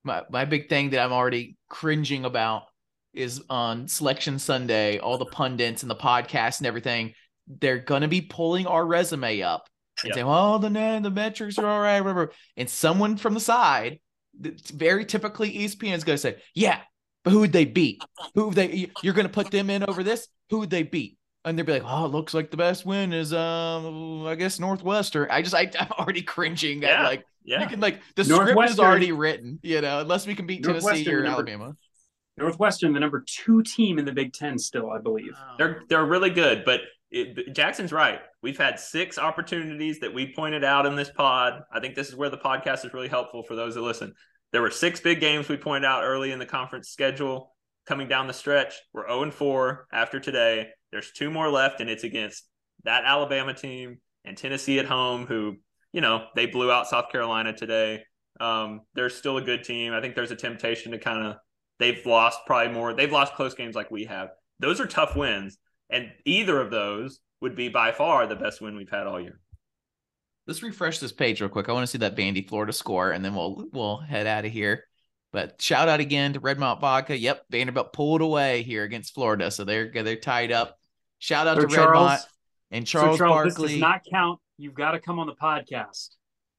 [0.04, 2.64] my, my big thing that I'm already cringing about
[3.12, 7.14] is on selection Sunday, all the pundits and the podcasts and everything,
[7.46, 9.68] they're gonna be pulling our resume up
[10.02, 10.14] and Yep.
[10.14, 14.00] saying, "Well, the the metrics are all right, whatever." And someone from the side,
[14.34, 16.80] very typically ESPN is gonna say, "Yeah,
[17.24, 18.02] but who would they beat?
[18.34, 18.90] Who would they?
[19.02, 20.28] You're gonna put them in over this?
[20.50, 23.12] Who would they beat?" And they'd be like, "Oh, it looks like the best win
[23.12, 27.60] is, um, I guess Northwestern." I just, I, I'm already cringing at like yeah.
[27.62, 31.08] you can like the script is already written, you know, unless we can beat Tennessee
[31.12, 31.76] or number- Alabama.
[32.38, 35.36] Northwestern, the number two team in the Big Ten, still, I believe.
[35.58, 36.80] They're they're really good, but
[37.12, 38.20] it, Jackson's right.
[38.42, 41.62] We've had six opportunities that we pointed out in this pod.
[41.72, 44.14] I think this is where the podcast is really helpful for those that listen.
[44.52, 47.54] There were six big games we pointed out early in the conference schedule
[47.86, 48.74] coming down the stretch.
[48.92, 50.68] We're 0 4 after today.
[50.90, 52.44] There's two more left, and it's against
[52.84, 55.56] that Alabama team and Tennessee at home, who,
[55.92, 58.04] you know, they blew out South Carolina today.
[58.40, 59.92] Um, they're still a good team.
[59.92, 61.36] I think there's a temptation to kind of,
[61.78, 62.94] they've lost probably more.
[62.94, 64.30] They've lost close games like we have.
[64.60, 65.58] Those are tough wins.
[65.92, 69.38] And either of those would be by far the best win we've had all year.
[70.46, 71.68] Let's refresh this page real quick.
[71.68, 74.50] I want to see that Vandy Florida score, and then we'll we'll head out of
[74.50, 74.84] here.
[75.32, 77.16] But shout out again to Redmont Vodka.
[77.16, 80.78] Yep, Vanderbilt pulled away here against Florida, so they're they're tied up.
[81.20, 82.20] Shout out So to Charles- Redmont
[82.72, 83.62] and Charles, so, Charles, Barkley.
[83.68, 84.40] this does not count.
[84.58, 86.08] You've got to come on the podcast.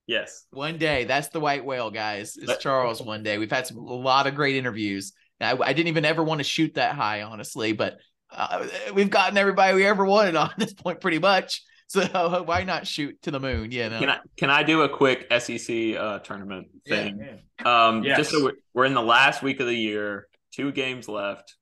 [0.08, 0.46] Yes.
[0.52, 2.36] One day, that's the white whale, guys.
[2.38, 3.02] It's But- Charles.
[3.02, 5.14] One day, we've had some, a lot of great interviews.
[5.42, 7.98] I, I didn't even ever want to shoot that high, honestly, but
[8.34, 11.64] uh, we've gotten everybody we ever wanted on this point, pretty much.
[11.88, 13.72] So why not shoot to the moon?
[13.72, 14.00] You know.
[14.00, 17.40] Can I can I do a quick SEC uh, tournament Yeah, thing?
[17.64, 17.88] yeah.
[17.88, 18.18] Um, Yes.
[18.18, 21.56] Just so we're, we're in the last week of the year, two games left.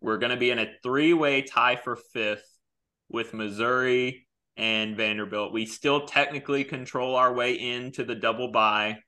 [0.00, 2.46] We're going to be in a three way tie for fifth
[3.08, 4.26] with Missouri
[4.56, 5.52] and Vanderbilt.
[5.52, 8.98] We still technically control our way into the double bye,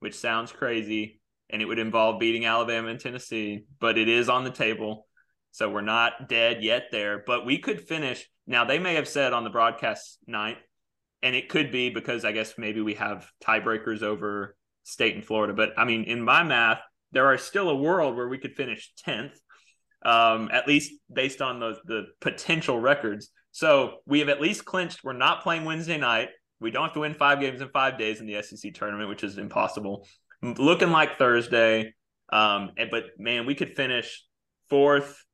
[0.00, 1.20] which sounds crazy,
[1.50, 5.06] and it would involve beating Alabama and Tennessee, but it is on the table.
[5.54, 8.28] So we're not dead yet there, but we could finish.
[8.44, 10.56] Now, they may have said on the broadcast night,
[11.22, 15.54] and it could be because I guess maybe we have tiebreakers over state and Florida.
[15.54, 16.80] But I mean, in my math,
[17.12, 19.30] there are still a world where we could finish 10th,
[20.04, 23.30] um, at least based on the, the potential records.
[23.52, 26.30] So we have at least clinched we're not playing Wednesday night.
[26.58, 29.22] We don't have to win five games in five days in the SEC tournament, which
[29.22, 30.08] is impossible.
[30.42, 31.94] Looking like Thursday.
[32.32, 34.24] Um, but man, we could finish
[34.68, 35.24] fourth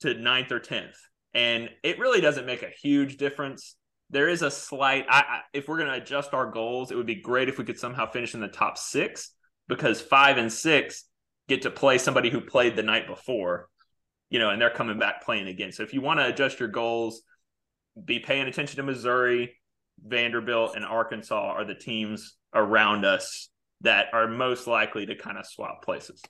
[0.00, 0.96] to ninth or 10th.
[1.34, 3.76] And it really doesn't make a huge difference.
[4.10, 7.06] There is a slight I, I if we're going to adjust our goals it would
[7.06, 9.32] be great if we could somehow finish in the top six
[9.68, 11.04] because five and six
[11.48, 13.68] get to play somebody who played the night before
[14.30, 15.72] you know and they're coming back playing again.
[15.72, 17.22] So if you want to adjust your goals
[18.04, 19.56] be paying attention to missouri
[20.04, 23.48] vanderbilt and arkansas are the teams around us
[23.80, 26.22] that are most likely to kind of swap places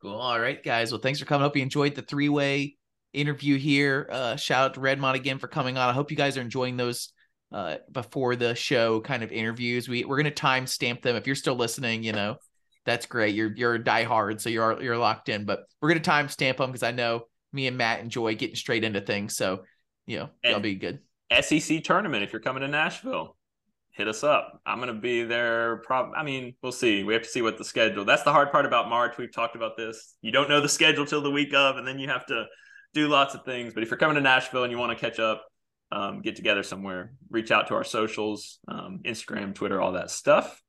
[0.00, 0.14] Cool.
[0.14, 0.92] All right, guys.
[0.92, 1.54] Well, thanks for coming up.
[1.54, 2.76] We enjoyed the three way
[3.12, 4.08] interview here.
[4.10, 5.88] Uh, shout out to Redmont again for coming on.
[5.88, 7.12] I hope you guys are enjoying those
[7.52, 9.88] uh, before the show kind of interviews.
[9.88, 11.16] We we're gonna time stamp them.
[11.16, 12.36] If you're still listening, you know
[12.84, 13.34] that's great.
[13.34, 15.44] You're you're a diehard, so you're you're locked in.
[15.44, 18.84] But we're gonna time stamp them because I know me and Matt enjoy getting straight
[18.84, 19.36] into things.
[19.36, 19.64] So
[20.06, 21.00] you know that'll be good.
[21.40, 23.36] SEC tournament if you're coming to Nashville.
[23.98, 24.60] Hit us up.
[24.64, 25.78] I'm gonna be there.
[25.78, 26.12] Prob.
[26.16, 27.02] I mean, we'll see.
[27.02, 28.04] We have to see what the schedule.
[28.04, 29.18] That's the hard part about March.
[29.18, 30.14] We've talked about this.
[30.22, 32.44] You don't know the schedule till the week of, and then you have to
[32.94, 33.74] do lots of things.
[33.74, 35.44] But if you're coming to Nashville and you want to catch up,
[35.90, 40.62] um, get together somewhere, reach out to our socials, um, Instagram, Twitter, all that stuff.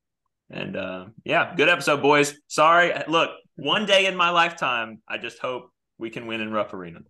[0.49, 2.33] And uh, yeah, good episode, boys.
[2.47, 2.91] Sorry.
[3.07, 5.69] Look, one day in my lifetime, I just hope
[5.99, 7.01] we can win in Rupp Arena.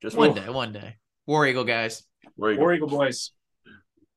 [0.00, 0.94] Just One day, one day.
[1.26, 2.04] War Eagle guys.
[2.36, 2.60] Where you go.
[2.60, 3.32] War Eagle boys.